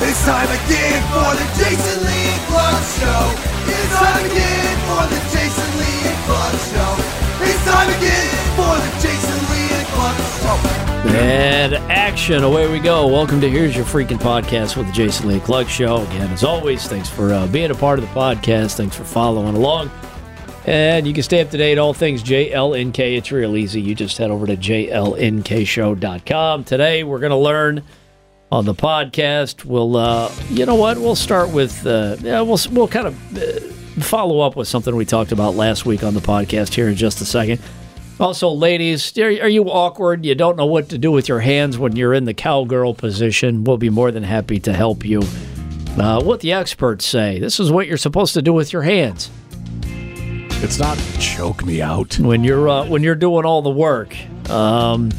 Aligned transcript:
It's 0.00 0.24
time 0.24 0.46
again 0.46 1.02
for 1.10 1.34
the 1.34 1.42
Jason 1.58 2.06
Lee 2.06 2.30
Clark 2.46 2.84
Show. 3.02 3.34
It's 3.66 3.90
time 3.98 4.22
again 4.30 4.78
for 4.86 5.02
the 5.10 5.18
Jason 5.34 5.66
Lee 5.76 6.14
Clark 6.24 6.54
Show. 6.70 6.94
It's 7.42 7.58
time 7.64 7.88
again 7.90 8.30
for 8.54 8.78
the 8.78 8.90
Jason 9.02 9.38
Lee 9.50 9.82
Clark 9.90 10.14
Show. 10.38 10.54
And 11.18 11.74
action, 11.90 12.44
away 12.44 12.70
we 12.70 12.78
go. 12.78 13.08
Welcome 13.08 13.40
to 13.40 13.50
Here's 13.50 13.74
Your 13.74 13.84
Freaking 13.84 14.18
Podcast 14.18 14.76
with 14.76 14.86
the 14.86 14.92
Jason 14.92 15.26
Lee 15.26 15.40
Clark 15.40 15.68
Show. 15.68 16.02
Again, 16.02 16.30
as 16.30 16.44
always, 16.44 16.86
thanks 16.86 17.08
for 17.08 17.32
uh, 17.32 17.48
being 17.48 17.72
a 17.72 17.74
part 17.74 17.98
of 17.98 18.04
the 18.04 18.10
podcast. 18.12 18.76
Thanks 18.76 18.94
for 18.94 19.02
following 19.02 19.56
along. 19.56 19.90
And 20.64 21.08
you 21.08 21.12
can 21.12 21.24
stay 21.24 21.40
up 21.40 21.50
to 21.50 21.56
date 21.56 21.76
all 21.76 21.92
things 21.92 22.22
JLNK. 22.22 23.16
It's 23.16 23.32
real 23.32 23.56
easy. 23.56 23.80
You 23.80 23.96
just 23.96 24.16
head 24.16 24.30
over 24.30 24.46
to 24.46 24.56
jlnkshow.com. 24.56 26.62
Today, 26.64 27.02
we're 27.02 27.18
going 27.18 27.30
to 27.30 27.36
learn 27.36 27.82
on 28.50 28.64
the 28.64 28.74
podcast. 28.74 29.64
We'll, 29.64 29.96
uh, 29.96 30.32
you 30.50 30.64
know 30.66 30.74
what? 30.74 30.98
We'll 30.98 31.16
start 31.16 31.50
with, 31.50 31.86
uh, 31.86 32.16
yeah, 32.20 32.40
we'll, 32.40 32.58
we'll 32.70 32.88
kind 32.88 33.06
of 33.08 33.38
uh, 33.38 33.60
follow 34.02 34.40
up 34.40 34.56
with 34.56 34.68
something 34.68 34.94
we 34.96 35.04
talked 35.04 35.32
about 35.32 35.54
last 35.54 35.84
week 35.84 36.02
on 36.02 36.14
the 36.14 36.20
podcast 36.20 36.74
here 36.74 36.88
in 36.88 36.94
just 36.94 37.20
a 37.20 37.24
second. 37.24 37.60
Also, 38.20 38.48
ladies, 38.48 39.16
are, 39.18 39.26
are 39.26 39.48
you 39.48 39.64
awkward? 39.70 40.24
You 40.24 40.34
don't 40.34 40.56
know 40.56 40.66
what 40.66 40.88
to 40.88 40.98
do 40.98 41.12
with 41.12 41.28
your 41.28 41.40
hands 41.40 41.78
when 41.78 41.94
you're 41.94 42.14
in 42.14 42.24
the 42.24 42.34
cowgirl 42.34 42.94
position? 42.94 43.62
We'll 43.64 43.76
be 43.76 43.90
more 43.90 44.10
than 44.10 44.24
happy 44.24 44.58
to 44.60 44.72
help 44.72 45.04
you. 45.04 45.22
Uh, 45.96 46.20
what 46.22 46.40
the 46.40 46.52
experts 46.52 47.04
say. 47.04 47.38
This 47.38 47.60
is 47.60 47.70
what 47.70 47.86
you're 47.86 47.96
supposed 47.96 48.34
to 48.34 48.42
do 48.42 48.52
with 48.52 48.72
your 48.72 48.82
hands 48.82 49.30
It's 50.62 50.78
not 50.78 50.96
choke 51.20 51.64
me 51.64 51.82
out. 51.82 52.18
when 52.18 52.44
you're 52.44 52.68
uh, 52.68 52.86
when 52.88 53.02
you're 53.02 53.14
doing 53.16 53.44
all 53.44 53.62
the 53.62 53.70
work. 53.70 54.16
Um, 54.50 55.10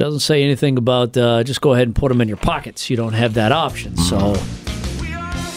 doesn't 0.00 0.20
say 0.20 0.42
anything 0.42 0.78
about 0.78 1.14
uh, 1.14 1.44
just 1.44 1.60
go 1.60 1.74
ahead 1.74 1.86
and 1.86 1.94
put 1.94 2.08
them 2.08 2.22
in 2.22 2.26
your 2.26 2.38
pockets. 2.38 2.88
You 2.88 2.96
don't 2.96 3.12
have 3.12 3.34
that 3.34 3.52
option. 3.52 3.98
So 3.98 4.34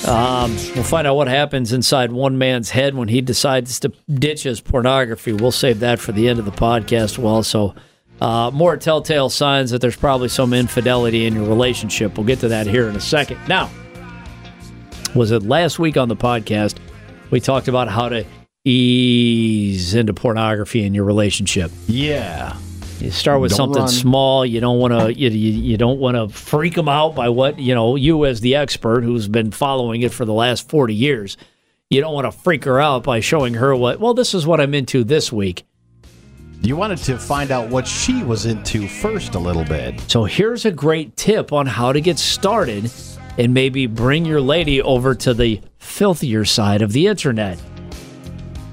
um, 0.05 0.53
we'll 0.75 0.83
find 0.83 1.07
out 1.07 1.15
what 1.15 1.29
happens 1.29 1.71
inside 1.71 2.11
one 2.11 2.37
man's 2.37 2.69
head 2.69 2.93
when 2.93 3.07
he 3.07 3.21
decides 3.21 3.79
to 3.79 3.93
ditch 4.13 4.43
his 4.43 4.59
pornography. 4.59 5.31
We'll 5.31 5.51
save 5.51 5.79
that 5.79 5.97
for 5.97 6.11
the 6.11 6.27
end 6.27 6.39
of 6.39 6.45
the 6.45 6.51
podcast. 6.51 7.17
We'll 7.17 7.33
also 7.33 7.73
uh, 8.19 8.51
more 8.53 8.75
telltale 8.75 9.29
signs 9.29 9.71
that 9.71 9.79
there's 9.79 9.95
probably 9.95 10.27
some 10.27 10.53
infidelity 10.53 11.25
in 11.25 11.35
your 11.35 11.47
relationship. 11.47 12.17
We'll 12.17 12.27
get 12.27 12.39
to 12.39 12.49
that 12.49 12.67
here 12.67 12.89
in 12.89 12.97
a 12.97 13.01
second. 13.01 13.39
Now, 13.47 13.71
was 15.15 15.31
it 15.31 15.43
last 15.43 15.79
week 15.79 15.95
on 15.95 16.09
the 16.09 16.17
podcast? 16.17 16.79
We 17.31 17.39
talked 17.39 17.69
about 17.69 17.87
how 17.87 18.09
to 18.09 18.25
ease 18.65 19.95
into 19.95 20.13
pornography 20.13 20.83
in 20.83 20.93
your 20.93 21.05
relationship. 21.05 21.71
Yeah. 21.87 22.57
You 22.99 23.11
start 23.11 23.41
with 23.41 23.51
Don't 23.51 23.57
something 23.57 23.81
run. 23.81 23.89
small. 23.91 24.45
You 24.45 24.61
don't 24.61 24.79
want 24.79 24.93
to. 24.93 25.13
You, 25.13 25.29
you, 25.29 25.51
you 25.51 25.77
don't 25.77 25.99
want 25.99 26.15
to 26.15 26.29
freak 26.29 26.75
them 26.75 26.87
out 26.87 27.15
by 27.15 27.29
what 27.29 27.59
you 27.59 27.75
know. 27.75 27.95
You 27.95 28.25
as 28.25 28.39
the 28.41 28.55
expert 28.55 29.03
who's 29.03 29.27
been 29.27 29.51
following 29.51 30.01
it 30.01 30.13
for 30.13 30.25
the 30.25 30.33
last 30.33 30.69
forty 30.69 30.95
years, 30.95 31.35
you 31.89 31.99
don't 31.99 32.13
want 32.13 32.25
to 32.25 32.31
freak 32.31 32.63
her 32.63 32.79
out 32.79 33.03
by 33.03 33.19
showing 33.19 33.55
her 33.55 33.75
what. 33.75 33.99
Well, 33.99 34.13
this 34.13 34.33
is 34.33 34.47
what 34.47 34.61
I'm 34.61 34.73
into 34.73 35.03
this 35.03 35.31
week. 35.33 35.65
You 36.61 36.77
wanted 36.77 36.99
to 36.99 37.17
find 37.17 37.51
out 37.51 37.69
what 37.69 37.85
she 37.85 38.23
was 38.23 38.45
into 38.45 38.87
first 38.87 39.35
a 39.35 39.39
little 39.39 39.65
bit. 39.65 39.99
So 40.09 40.23
here's 40.23 40.63
a 40.63 40.71
great 40.71 41.17
tip 41.17 41.51
on 41.51 41.65
how 41.65 41.91
to 41.91 41.99
get 41.99 42.17
started, 42.17 42.89
and 43.37 43.53
maybe 43.53 43.85
bring 43.85 44.23
your 44.23 44.39
lady 44.39 44.81
over 44.81 45.13
to 45.15 45.33
the 45.33 45.59
filthier 45.77 46.45
side 46.45 46.81
of 46.81 46.93
the 46.93 47.07
internet. 47.07 47.61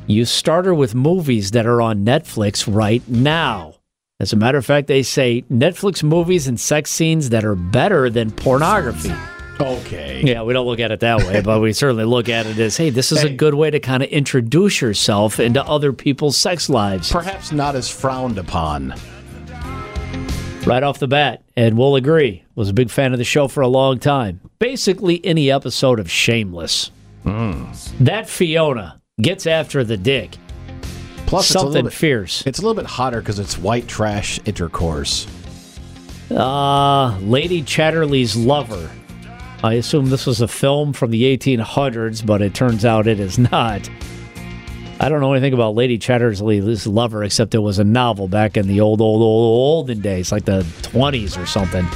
You 0.07 0.25
start 0.25 0.67
her 0.67 0.75
with 0.75 0.95
movies 0.95 1.51
that 1.53 1.67
are 1.67 1.83
on 1.83 2.05
Netflix 2.05 2.73
right 2.73 3.07
now. 3.09 3.70
As 4.21 4.35
a 4.35 4.37
matter 4.37 4.59
of 4.59 4.67
fact, 4.67 4.87
they 4.87 5.03
say 5.03 5.43
Netflix 5.51 6.03
movies 6.03 6.47
and 6.47 6.61
sex 6.61 6.91
scenes 6.91 7.31
that 7.31 7.43
are 7.43 7.55
better 7.55 8.11
than 8.11 8.31
pornography. 8.31 9.13
Okay. 9.59 10.23
Yeah, 10.25 10.43
we 10.43 10.53
don't 10.53 10.67
look 10.67 10.79
at 10.81 10.91
it 10.91 11.01
that 11.01 11.19
way, 11.19 11.41
but 11.41 11.61
we 11.61 11.73
certainly 11.75 12.05
look 12.05 12.29
at 12.29 12.47
it 12.47 12.59
as 12.59 12.77
hey, 12.77 12.91
this 12.91 13.13
is 13.13 13.25
a 13.25 13.31
good 13.31 13.55
way 13.55 13.71
to 13.71 13.81
kind 13.81 14.03
of 14.03 14.11
introduce 14.11 14.81
yourself 14.81 15.41
into 15.41 15.63
other 15.65 15.93
people's 15.93 16.37
sex 16.37 16.69
lives 16.69 17.11
Perhaps 17.11 17.51
not 17.53 17.75
as 17.77 17.91
frowned 17.91 18.39
upon. 18.39 18.95
right 20.67 20.83
off 20.83 20.99
the 20.99 21.09
bat. 21.09 21.43
And 21.57 21.77
we'll 21.79 21.97
agree, 21.97 22.45
was 22.55 22.69
a 22.69 22.75
big 22.75 22.91
fan 22.91 23.13
of 23.13 23.19
the 23.19 23.25
show 23.25 23.49
for 23.49 23.63
a 23.63 23.69
long 23.69 23.99
time. 23.99 24.41
Basically, 24.59 25.25
any 25.25 25.51
episode 25.51 25.99
of 25.99 26.11
Shameless. 26.11 26.91
Hmm. 27.23 27.65
That 28.01 28.29
Fiona 28.29 29.01
gets 29.21 29.47
after 29.47 29.85
the 29.85 29.97
dick. 29.97 30.37
Plus, 31.31 31.47
Something 31.47 31.85
bit, 31.85 31.93
fierce. 31.93 32.45
it's 32.45 32.59
a 32.59 32.63
little 32.63 32.75
bit 32.75 32.87
hotter 32.91 33.21
because 33.21 33.39
it's 33.39 33.57
white 33.57 33.87
trash 33.87 34.41
intercourse. 34.47 35.29
Uh, 36.29 37.17
Lady 37.21 37.63
Chatterley's 37.63 38.35
Lover. 38.35 38.91
I 39.63 39.75
assume 39.75 40.11
this 40.11 40.27
was 40.27 40.41
a 40.41 40.49
film 40.49 40.93
from 40.93 41.13
the 41.13 41.37
1800s, 41.37 42.27
but 42.27 42.43
it 42.43 42.53
turns 42.53 42.85
out 42.85 43.07
it 43.07 43.21
is 43.21 43.39
not. 43.39 43.89
I 44.99 45.09
don't 45.09 45.21
know 45.21 45.33
anything 45.33 45.55
about 45.55 45.77
Lady 45.77 45.99
Chatterley's 45.99 46.89
Lover 46.89 47.23
except 47.23 47.55
it 47.55 47.59
was 47.59 47.79
a 47.79 47.85
novel 47.85 48.27
back 48.27 48.57
in 48.57 48.67
the 48.67 48.81
old, 48.81 49.01
old, 49.01 49.23
old, 49.23 49.87
olden 49.87 50.01
days, 50.01 50.33
like 50.33 50.47
the 50.47 50.63
20s 50.83 51.41
or 51.41 51.47
something. 51.47 51.87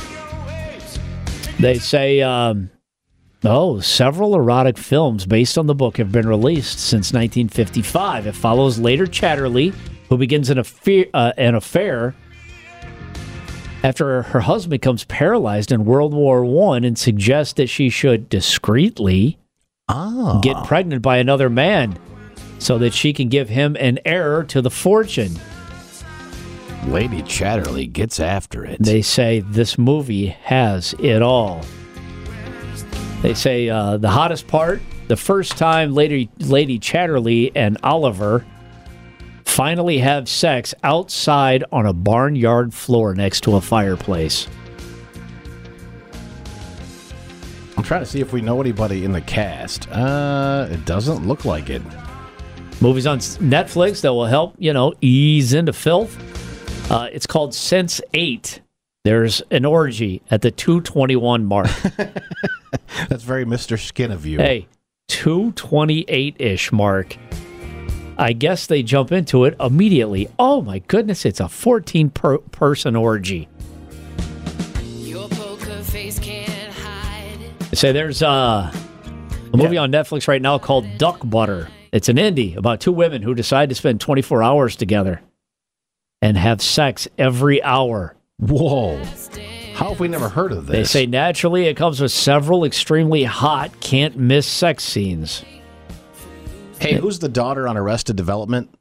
They 1.58 1.80
say, 1.80 2.22
um, 2.22 2.70
oh, 3.44 3.80
several 3.80 4.34
erotic 4.34 4.76
films 4.78 5.26
based 5.26 5.58
on 5.58 5.66
the 5.66 5.74
book 5.74 5.96
have 5.98 6.10
been 6.12 6.26
released 6.28 6.78
since 6.78 7.12
1955. 7.12 8.26
It 8.26 8.34
follows 8.34 8.78
Lady 8.78 9.02
Chatterley, 9.04 9.74
who 10.08 10.16
begins 10.18 10.50
an 10.50 10.58
affair, 10.58 11.06
uh, 11.14 11.32
an 11.36 11.54
affair 11.54 12.14
after 13.82 14.22
her 14.22 14.40
husband 14.40 14.70
becomes 14.70 15.04
paralyzed 15.04 15.70
in 15.70 15.84
World 15.84 16.14
War 16.14 16.44
One 16.44 16.84
and 16.84 16.98
suggests 16.98 17.52
that 17.54 17.68
she 17.68 17.90
should 17.90 18.28
discreetly 18.28 19.38
Ah. 19.88 20.40
get 20.42 20.64
pregnant 20.64 21.02
by 21.02 21.18
another 21.18 21.50
man 21.50 21.98
so 22.58 22.78
that 22.78 22.94
she 22.94 23.12
can 23.12 23.28
give 23.28 23.50
him 23.50 23.76
an 23.78 23.98
heir 24.06 24.42
to 24.44 24.62
the 24.62 24.70
fortune. 24.70 25.32
Lady 26.86 27.20
Chatterley 27.22 27.90
gets 27.92 28.18
after 28.20 28.64
it. 28.64 28.78
They 28.80 29.02
say 29.02 29.40
this 29.40 29.76
movie 29.76 30.28
has 30.44 30.94
it 30.98 31.20
all. 31.20 31.62
They 33.24 33.32
say 33.32 33.70
uh, 33.70 33.96
the 33.96 34.10
hottest 34.10 34.46
part 34.48 34.82
the 35.08 35.16
first 35.16 35.56
time 35.56 35.94
Lady, 35.94 36.28
Lady 36.40 36.78
Chatterley 36.78 37.52
and 37.54 37.78
Oliver 37.82 38.44
finally 39.46 39.96
have 39.96 40.28
sex 40.28 40.74
outside 40.82 41.64
on 41.72 41.86
a 41.86 41.94
barnyard 41.94 42.74
floor 42.74 43.14
next 43.14 43.40
to 43.44 43.56
a 43.56 43.62
fireplace. 43.62 44.46
I'm 47.78 47.82
trying 47.82 48.02
to 48.02 48.06
see 48.06 48.20
if 48.20 48.34
we 48.34 48.42
know 48.42 48.60
anybody 48.60 49.06
in 49.06 49.12
the 49.12 49.22
cast. 49.22 49.90
Uh, 49.90 50.68
it 50.70 50.84
doesn't 50.84 51.26
look 51.26 51.46
like 51.46 51.70
it. 51.70 51.80
movies 52.82 53.06
on 53.06 53.20
Netflix 53.20 54.02
that 54.02 54.12
will 54.12 54.26
help, 54.26 54.54
you 54.58 54.74
know, 54.74 54.92
ease 55.00 55.54
into 55.54 55.72
filth. 55.72 56.14
Uh, 56.90 57.08
it's 57.10 57.26
called 57.26 57.54
Sense 57.54 58.02
8. 58.12 58.60
There's 59.04 59.42
an 59.50 59.66
orgy 59.66 60.22
at 60.30 60.40
the 60.40 60.50
221 60.50 61.44
mark. 61.44 61.68
That's 63.08 63.22
very 63.22 63.44
Mr. 63.44 63.78
Skin 63.78 64.10
of 64.10 64.24
you. 64.24 64.38
hey, 64.38 64.66
228 65.08 66.36
ish 66.40 66.72
mark. 66.72 67.18
I 68.16 68.32
guess 68.32 68.66
they 68.66 68.82
jump 68.82 69.12
into 69.12 69.44
it 69.44 69.56
immediately. 69.60 70.28
Oh 70.38 70.62
my 70.62 70.78
goodness, 70.78 71.26
it's 71.26 71.40
a 71.40 71.50
14 71.50 72.08
per- 72.10 72.38
person 72.38 72.96
orgy. 72.96 73.46
Your 75.00 75.28
poker 75.28 75.82
face 75.82 76.18
can't 76.18 76.72
hide. 76.72 77.38
They 77.70 77.76
say 77.76 77.92
there's 77.92 78.22
uh, 78.22 78.72
a 79.52 79.56
movie 79.56 79.76
on 79.76 79.92
Netflix 79.92 80.28
right 80.28 80.40
now 80.40 80.58
called 80.58 80.86
Duck 80.96 81.20
Butter. 81.24 81.68
It's 81.92 82.08
an 82.08 82.16
indie 82.16 82.56
about 82.56 82.80
two 82.80 82.92
women 82.92 83.20
who 83.20 83.34
decide 83.34 83.68
to 83.68 83.74
spend 83.74 84.00
24 84.00 84.42
hours 84.42 84.76
together 84.76 85.20
and 86.22 86.38
have 86.38 86.62
sex 86.62 87.06
every 87.18 87.62
hour. 87.62 88.16
Whoa. 88.38 89.02
How 89.74 89.90
have 89.90 90.00
we 90.00 90.08
never 90.08 90.28
heard 90.28 90.52
of 90.52 90.66
this? 90.66 90.74
They 90.74 90.84
say 90.84 91.06
naturally 91.06 91.66
it 91.66 91.76
comes 91.76 92.00
with 92.00 92.12
several 92.12 92.64
extremely 92.64 93.24
hot, 93.24 93.80
can't 93.80 94.16
miss 94.16 94.46
sex 94.46 94.84
scenes. 94.84 95.44
hey, 96.80 96.94
who's 96.94 97.18
the 97.18 97.28
daughter 97.28 97.66
on 97.66 97.76
Arrested 97.76 98.16
Development? 98.16 98.72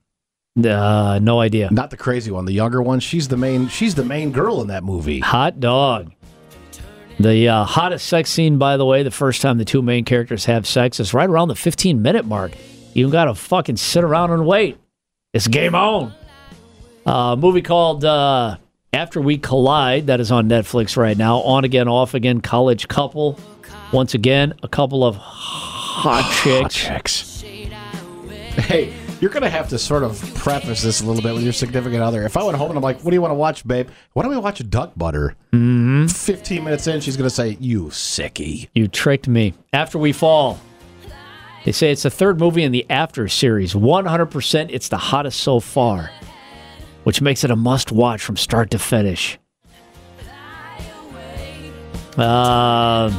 Uh, 0.58 1.20
no 1.20 1.40
idea. 1.40 1.70
Not 1.72 1.90
the 1.90 1.98
crazy 1.98 2.30
one, 2.30 2.46
the 2.46 2.54
younger 2.54 2.82
one. 2.82 3.00
She's 3.00 3.28
the 3.28 3.38
main. 3.38 3.68
She's 3.70 3.96
the 3.96 4.06
main 4.06 4.32
girl 4.32 4.62
in 4.62 4.68
that 4.68 4.84
movie. 4.84 5.20
Hot 5.20 5.60
dog. 5.60 6.14
The 7.20 7.48
uh, 7.48 7.64
hottest 7.64 8.08
sex 8.08 8.30
scene, 8.30 8.58
by 8.58 8.78
the 8.78 8.86
way, 8.86 9.02
the 9.02 9.12
first 9.12 9.42
time 9.42 9.58
the 9.58 9.66
two 9.66 9.82
main 9.82 10.04
characters 10.04 10.46
have 10.46 10.68
sex 10.68 11.00
is 11.00 11.14
right 11.14 11.30
around 11.30 11.48
the 11.48 11.56
15 11.56 12.02
minute 12.02 12.26
mark. 12.26 12.52
You 12.94 13.10
got 13.10 13.26
to 13.26 13.36
fucking 13.36 13.78
sit 13.78 14.04
around 14.04 14.32
and 14.32 14.46
wait. 14.46 14.78
It's 15.34 15.48
game 15.48 15.74
on. 15.74 16.14
A 17.06 17.36
movie 17.38 17.62
called 17.64 18.06
uh, 18.06 18.58
After 18.94 19.20
We 19.20 19.38
Collide 19.40 20.08
that 20.08 20.20
is 20.20 20.32
on 20.32 20.48
Netflix 20.48 20.96
right 20.96 21.18
now. 21.18 21.38
On 21.40 21.64
again, 21.64 21.88
off 21.88 22.14
again, 22.14 22.42
college 22.42 22.88
couple. 22.88 23.40
Once 23.92 24.14
again, 24.14 24.54
a 24.62 24.68
couple 24.68 25.04
of 25.04 25.16
hot 25.16 26.32
chicks. 26.44 26.76
Checks. 26.76 27.42
Hey, 27.42 28.94
You're 29.20 29.32
gonna 29.32 29.50
have 29.50 29.70
to 29.70 29.80
sort 29.80 30.04
of 30.04 30.20
preface 30.36 30.84
this 30.84 31.02
a 31.02 31.06
little 31.06 31.24
bit 31.24 31.34
with 31.34 31.44
your 31.44 31.54
significant 31.54 32.04
other. 32.04 32.24
If 32.24 32.38
I 32.38 32.44
went 32.44 32.58
home 32.58 32.70
and 32.70 32.78
I'm 32.78 32.84
like, 32.84 33.00
"What 33.04 33.10
do 33.12 33.16
you 33.16 33.22
want 33.22 33.32
to 33.32 33.36
watch, 33.36 33.66
babe? 33.68 33.88
Why 34.14 34.22
don't 34.24 34.32
we 34.32 34.38
watch 34.38 34.68
Duck 34.70 34.92
Butter?" 34.96 35.36
Mm-hmm. 35.54 36.08
Fifteen 36.08 36.64
minutes 36.64 36.86
in, 36.88 37.00
she's 37.02 37.18
gonna 37.18 37.30
say, 37.32 37.58
"You 37.60 37.86
sickie." 37.86 38.68
You 38.76 38.88
tricked 38.88 39.28
me. 39.28 39.54
After 39.72 39.98
We 39.98 40.12
Fall. 40.12 40.60
They 41.66 41.72
say 41.72 41.92
it's 41.92 42.04
the 42.04 42.10
third 42.12 42.38
movie 42.40 42.64
in 42.64 42.74
the 42.74 42.86
After 42.90 43.28
series. 43.30 43.74
100% 43.74 44.68
it's 44.70 44.90
the 44.90 44.98
hottest 44.98 45.40
so 45.40 45.62
far, 45.62 46.12
which 47.04 47.22
makes 47.22 47.44
it 47.44 47.52
a 47.52 47.56
must 47.56 47.92
watch 47.92 48.22
from 48.22 48.38
start 48.38 48.72
to 48.72 48.80
finish. 48.80 49.38
Um, 52.18 53.16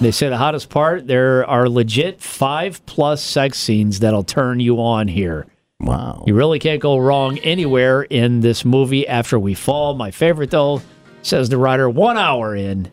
they 0.00 0.12
say 0.12 0.28
the 0.28 0.36
hottest 0.36 0.68
part 0.70 1.06
there 1.06 1.44
are 1.46 1.68
legit 1.68 2.20
five 2.20 2.84
plus 2.86 3.22
sex 3.22 3.58
scenes 3.58 4.00
that'll 4.00 4.24
turn 4.24 4.60
you 4.60 4.80
on 4.80 5.08
here. 5.08 5.46
Wow. 5.80 6.24
You 6.26 6.34
really 6.34 6.58
can't 6.58 6.80
go 6.80 6.98
wrong 6.98 7.38
anywhere 7.38 8.02
in 8.02 8.40
this 8.40 8.64
movie 8.64 9.06
after 9.06 9.38
we 9.38 9.54
fall. 9.54 9.94
My 9.94 10.10
favorite, 10.10 10.50
though, 10.50 10.82
says 11.22 11.48
the 11.48 11.56
writer, 11.56 11.88
one 11.88 12.16
hour 12.16 12.54
in 12.54 12.90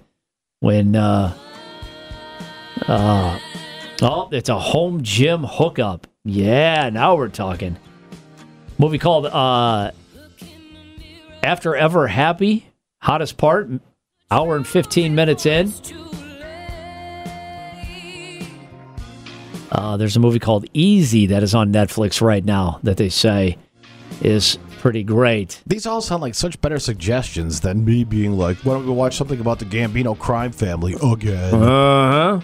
when, 0.60 0.96
uh, 0.96 1.36
uh, 2.88 3.40
oh, 4.02 4.30
it's 4.32 4.50
a 4.50 4.60
home 4.60 5.02
gym 5.02 5.44
hookup. 5.44 6.08
Yeah, 6.24 6.90
now 6.90 7.16
we're 7.16 7.30
talking. 7.30 7.78
Movie 8.78 9.00
called, 9.00 9.26
uh, 9.28 9.92
After 11.46 11.76
Ever 11.76 12.08
Happy, 12.08 12.66
hottest 13.04 13.38
part, 13.38 13.70
hour 14.32 14.56
and 14.56 14.66
15 14.66 15.14
minutes 15.14 15.46
in. 15.46 15.72
Uh, 19.72 19.96
there's 19.96 20.16
a 20.16 20.20
movie 20.20 20.40
called 20.40 20.66
Easy 20.74 21.28
that 21.28 21.44
is 21.44 21.54
on 21.54 21.72
Netflix 21.72 22.20
right 22.20 22.44
now 22.44 22.80
that 22.82 22.98
they 22.98 23.10
say 23.10 23.60
is 24.24 24.58
pretty 24.80 25.04
great. 25.04 25.62
These 25.68 25.86
all 25.86 26.02
sound 26.02 26.24
like 26.24 26.34
such 26.34 26.60
better 26.62 26.80
suggestions 26.80 27.60
than 27.60 27.86
me 27.86 28.04
being 28.04 28.32
like, 28.32 28.58
"Why 28.66 28.74
don't 28.74 28.88
we 28.88 28.92
watch 28.94 29.16
something 29.16 29.40
about 29.40 29.60
the 29.60 29.66
Gambino 29.66 30.18
crime 30.18 30.52
family 30.52 30.96
again?" 31.00 31.54
Uh-huh. 31.54 32.40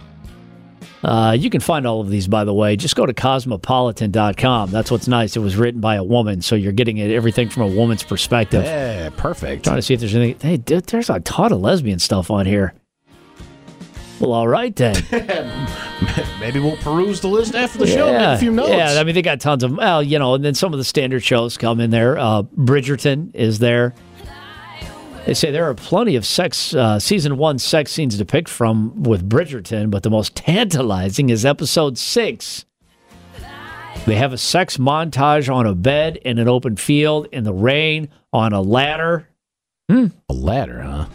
Uh, 1.03 1.35
you 1.37 1.49
can 1.49 1.61
find 1.61 1.87
all 1.87 1.99
of 2.01 2.09
these, 2.09 2.27
by 2.27 2.43
the 2.43 2.53
way. 2.53 2.75
Just 2.75 2.95
go 2.95 3.05
to 3.05 3.13
cosmopolitan.com. 3.13 4.69
That's 4.71 4.91
what's 4.91 5.07
nice. 5.07 5.35
It 5.35 5.39
was 5.39 5.55
written 5.55 5.81
by 5.81 5.95
a 5.95 6.03
woman, 6.03 6.41
so 6.41 6.55
you're 6.55 6.71
getting 6.71 7.01
everything 7.01 7.49
from 7.49 7.63
a 7.63 7.67
woman's 7.67 8.03
perspective. 8.03 8.63
yeah, 8.63 9.09
perfect. 9.17 9.63
Trying 9.63 9.77
to 9.77 9.81
see 9.81 9.93
if 9.95 9.99
there's 9.99 10.15
anything. 10.15 10.49
Hey, 10.49 10.57
dude, 10.57 10.85
there's 10.85 11.09
a 11.09 11.19
ton 11.21 11.51
of 11.51 11.59
lesbian 11.59 11.99
stuff 11.99 12.29
on 12.29 12.45
here. 12.45 12.73
Well, 14.19 14.33
all 14.33 14.47
right 14.47 14.75
then. 14.75 14.95
Maybe 16.39 16.59
we'll 16.59 16.77
peruse 16.77 17.21
the 17.21 17.27
list 17.27 17.55
after 17.55 17.79
the 17.79 17.87
show. 17.87 18.11
Make 18.11 18.21
a 18.21 18.37
few 18.37 18.51
notes. 18.51 18.69
Yeah, 18.69 18.99
I 18.99 19.03
mean, 19.03 19.15
they 19.15 19.23
got 19.23 19.39
tons 19.39 19.63
of, 19.63 19.75
well, 19.75 20.03
you 20.03 20.19
know, 20.19 20.35
and 20.35 20.45
then 20.45 20.53
some 20.53 20.73
of 20.73 20.77
the 20.77 20.83
standard 20.83 21.23
shows 21.23 21.57
come 21.57 21.79
in 21.79 21.89
there. 21.89 22.19
Uh, 22.19 22.43
Bridgerton 22.43 23.33
is 23.33 23.57
there. 23.57 23.95
They 25.25 25.35
say 25.35 25.51
there 25.51 25.69
are 25.69 25.75
plenty 25.75 26.15
of 26.15 26.25
sex, 26.25 26.73
uh, 26.73 26.99
season 26.99 27.37
one 27.37 27.59
sex 27.59 27.91
scenes 27.91 28.17
to 28.17 28.25
pick 28.25 28.49
from 28.49 29.03
with 29.03 29.27
Bridgerton, 29.29 29.91
but 29.91 30.03
the 30.03 30.09
most 30.09 30.35
tantalizing 30.35 31.29
is 31.29 31.45
episode 31.45 31.97
six. 31.97 32.65
They 34.05 34.15
have 34.15 34.33
a 34.33 34.37
sex 34.37 34.77
montage 34.77 35.53
on 35.53 35.67
a 35.67 35.75
bed 35.75 36.17
in 36.17 36.39
an 36.39 36.47
open 36.47 36.75
field 36.75 37.27
in 37.31 37.43
the 37.43 37.53
rain 37.53 38.09
on 38.33 38.51
a 38.51 38.61
ladder. 38.61 39.27
a 39.89 40.09
ladder, 40.29 40.81
huh? 40.81 41.05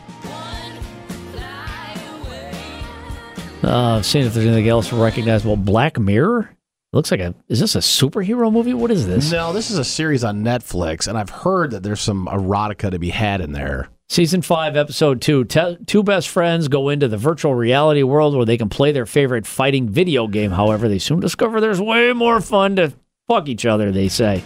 Uh, 3.65 4.01
seeing 4.03 4.25
if 4.25 4.35
there's 4.35 4.47
anything 4.47 4.69
else 4.69 4.93
recognizable. 4.93 5.57
Black 5.57 5.99
Mirror? 5.99 6.49
Looks 6.93 7.11
like 7.11 7.19
a. 7.19 7.35
Is 7.49 7.59
this 7.59 7.75
a 7.75 7.81
superhero 7.81 8.53
movie? 8.53 8.73
What 8.73 8.93
is 8.93 9.07
this? 9.07 9.33
No, 9.33 9.53
this 9.53 9.73
is 9.73 9.79
a 9.79 9.85
series 9.85 10.23
on 10.23 10.45
Netflix, 10.45 11.09
and 11.09 11.19
I've 11.19 11.31
heard 11.31 11.73
that 11.73 11.83
there's 11.83 12.01
some 12.01 12.27
erotica 12.27 12.93
to 12.93 12.99
be 13.01 13.11
had 13.11 13.41
in 13.41 13.51
there. 13.51 13.89
Season 14.09 14.41
5, 14.41 14.77
Episode 14.77 15.21
2. 15.21 15.45
Te- 15.45 15.79
two 15.87 16.03
best 16.05 16.29
friends 16.29 16.69
go 16.69 16.91
into 16.91 17.09
the 17.09 17.17
virtual 17.17 17.55
reality 17.55 18.05
world 18.05 18.37
where 18.37 18.47
they 18.47 18.57
can 18.57 18.69
play 18.69 18.93
their 18.93 19.05
favorite 19.05 19.47
fighting 19.47 19.89
video 19.89 20.29
game. 20.29 20.53
However, 20.53 20.89
they 20.89 21.01
soon 21.01 21.19
discover 21.19 21.61
there's 21.61 21.81
way 21.81 22.13
more 22.13 22.41
fun 22.41 22.77
to 22.77 22.93
fuck 23.27 23.49
each 23.49 23.67
other, 23.67 23.91
they 23.91 24.09
say. 24.09 24.45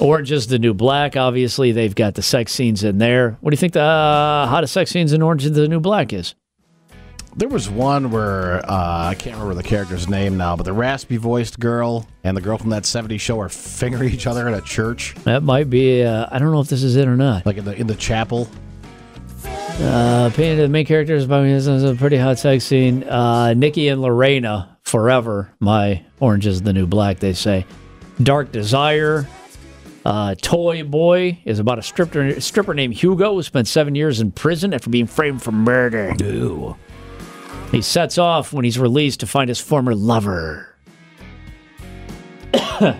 Orange 0.00 0.32
is 0.32 0.48
the 0.48 0.58
New 0.58 0.74
Black. 0.74 1.16
Obviously, 1.16 1.72
they've 1.72 1.94
got 1.94 2.14
the 2.14 2.22
sex 2.22 2.52
scenes 2.52 2.84
in 2.84 2.98
there. 2.98 3.38
What 3.40 3.50
do 3.50 3.54
you 3.54 3.58
think 3.58 3.72
the 3.72 3.80
uh, 3.80 4.46
hottest 4.46 4.74
sex 4.74 4.90
scenes 4.90 5.12
in 5.12 5.22
Orange 5.22 5.46
is 5.46 5.52
the 5.52 5.68
New 5.68 5.80
Black 5.80 6.12
is? 6.12 6.34
There 7.34 7.48
was 7.48 7.70
one 7.70 8.10
where 8.10 8.58
uh, 8.70 9.08
I 9.08 9.14
can't 9.14 9.36
remember 9.36 9.54
the 9.54 9.66
character's 9.66 10.08
name 10.08 10.36
now, 10.36 10.54
but 10.54 10.64
the 10.64 10.72
raspy 10.72 11.16
voiced 11.16 11.58
girl 11.58 12.06
and 12.24 12.36
the 12.36 12.40
girl 12.42 12.58
from 12.58 12.70
that 12.70 12.82
'70s 12.82 13.20
show 13.20 13.40
are 13.40 13.48
fingering 13.48 14.12
each 14.12 14.26
other 14.26 14.46
in 14.46 14.54
a 14.54 14.60
church, 14.60 15.14
That 15.24 15.42
might 15.42 15.70
be, 15.70 16.02
uh, 16.04 16.26
I 16.30 16.38
don't 16.38 16.52
know 16.52 16.60
if 16.60 16.68
this 16.68 16.82
is 16.82 16.96
it 16.96 17.08
or 17.08 17.16
not. 17.16 17.46
like 17.46 17.56
in 17.56 17.64
the 17.64 17.74
in 17.74 17.86
the 17.86 17.94
chapel. 17.94 18.48
Uh, 19.80 20.30
painted 20.34 20.62
the 20.62 20.68
main 20.68 20.84
characters 20.84 21.26
by 21.26 21.42
me. 21.42 21.52
This 21.54 21.66
is 21.66 21.82
a 21.84 21.94
pretty 21.94 22.18
hot 22.18 22.38
sex 22.38 22.64
scene. 22.64 23.02
Uh, 23.04 23.54
Nikki 23.54 23.88
and 23.88 24.02
Lorna, 24.02 24.76
forever. 24.82 25.50
My 25.60 26.04
orange 26.20 26.46
is 26.46 26.60
the 26.62 26.74
new 26.74 26.86
black. 26.86 27.18
They 27.18 27.32
say. 27.32 27.64
Dark 28.22 28.52
Desire. 28.52 29.26
Uh, 30.04 30.34
Toy 30.42 30.82
Boy 30.84 31.40
is 31.46 31.58
about 31.60 31.78
a 31.78 31.82
stripper 31.82 32.38
stripper 32.40 32.74
named 32.74 32.92
Hugo 32.94 33.34
who 33.34 33.42
spent 33.42 33.66
seven 33.68 33.94
years 33.94 34.20
in 34.20 34.32
prison 34.32 34.74
after 34.74 34.90
being 34.90 35.06
framed 35.06 35.42
for 35.42 35.52
murder. 35.52 36.12
He 37.72 37.82
sets 37.82 38.18
off 38.18 38.52
when 38.52 38.64
he's 38.64 38.78
released 38.78 39.20
to 39.20 39.26
find 39.26 39.48
his 39.48 39.58
former 39.60 39.94
lover. 39.94 40.68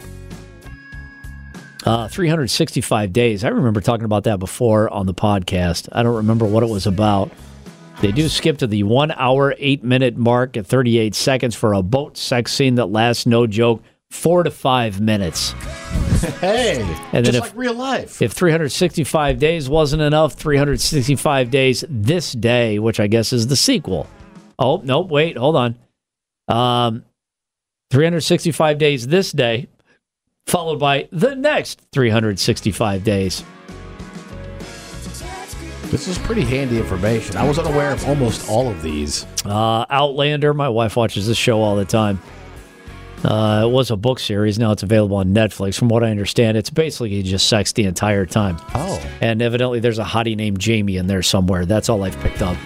Uh, 1.85 2.07
365 2.07 3.13
days. 3.13 3.43
I 3.43 3.49
remember 3.49 3.81
talking 3.81 4.05
about 4.05 4.23
that 4.23 4.39
before 4.39 4.89
on 4.91 5.07
the 5.07 5.15
podcast. 5.15 5.89
I 5.91 6.05
don't 6.05 6.15
remember 6.15 6.45
what 6.45 6.63
it 6.63 6.69
was 6.69 6.87
about. 6.87 7.33
They 8.01 8.13
do 8.13 8.29
skip 8.29 8.59
to 8.59 8.69
the 8.69 8.85
one 8.85 9.11
hour, 9.11 9.57
eight 9.59 9.83
minute 9.83 10.17
mark 10.17 10.57
at 10.57 10.65
38 10.65 11.13
seconds 11.13 11.57
for 11.57 11.73
a 11.73 11.83
boat 11.83 12.17
sex 12.17 12.53
scene 12.53 12.77
that 12.77 12.87
lasts, 12.87 13.27
no 13.27 13.49
joke, 13.49 13.83
four 14.11 14.45
to 14.45 14.51
five 14.53 15.01
minutes. 15.01 15.51
Hey, 16.41 16.81
And 17.13 17.25
then 17.27 17.33
just 17.33 17.39
if- 17.39 17.43
like 17.43 17.57
real 17.57 17.75
life. 17.75 18.23
If 18.23 18.31
365 18.31 19.41
days 19.41 19.69
wasn't 19.69 20.03
enough, 20.03 20.35
365 20.35 21.51
days 21.51 21.85
this 21.89 22.31
day, 22.31 22.79
which 22.79 23.01
I 23.01 23.09
guess 23.09 23.33
is 23.33 23.49
the 23.49 23.57
sequel. 23.57 24.07
Oh, 24.63 24.81
nope, 24.85 25.09
wait, 25.09 25.37
hold 25.37 25.57
on. 25.57 25.77
Um, 26.47 27.05
365 27.91 28.79
days 28.79 29.09
this 29.09 29.33
day, 29.33 29.67
followed 30.47 30.79
by 30.79 31.09
the 31.11 31.35
next 31.35 31.81
365 31.93 33.03
days. 33.03 33.43
This 35.91 36.07
is 36.07 36.17
pretty 36.19 36.43
handy 36.43 36.79
information. 36.79 37.37
I 37.37 37.47
was 37.47 37.59
unaware 37.59 37.91
of 37.91 38.07
almost 38.09 38.49
all 38.49 38.71
of 38.71 38.81
these. 38.83 39.27
Uh, 39.45 39.85
Outlander, 39.91 40.55
my 40.55 40.69
wife 40.69 40.97
watches 40.97 41.27
this 41.27 41.37
show 41.37 41.61
all 41.61 41.75
the 41.75 41.85
time. 41.85 42.23
Uh, 43.25 43.65
it 43.67 43.71
was 43.71 43.91
a 43.91 43.97
book 43.97 44.21
series. 44.21 44.59
Now 44.61 44.71
it's 44.71 44.83
available 44.85 45.17
on 45.17 45.35
Netflix. 45.35 45.77
From 45.77 45.89
what 45.89 46.03
I 46.05 46.11
understand, 46.11 46.57
it's 46.57 46.71
basically 46.71 47.23
just 47.25 47.49
sex 47.49 47.73
the 47.73 47.85
entire 47.85 48.27
time. 48.27 48.59
Oh, 48.75 49.03
And 49.21 49.43
evidently, 49.43 49.81
there's 49.81 49.99
a 49.99 50.05
hottie 50.05 50.37
named 50.37 50.61
Jamie 50.61 50.97
in 50.97 51.09
there 51.09 51.23
somewhere. 51.23 51.67
That's 51.67 51.89
all 51.89 52.05
I've 52.05 52.19
picked 52.21 52.43
up. 52.43 52.57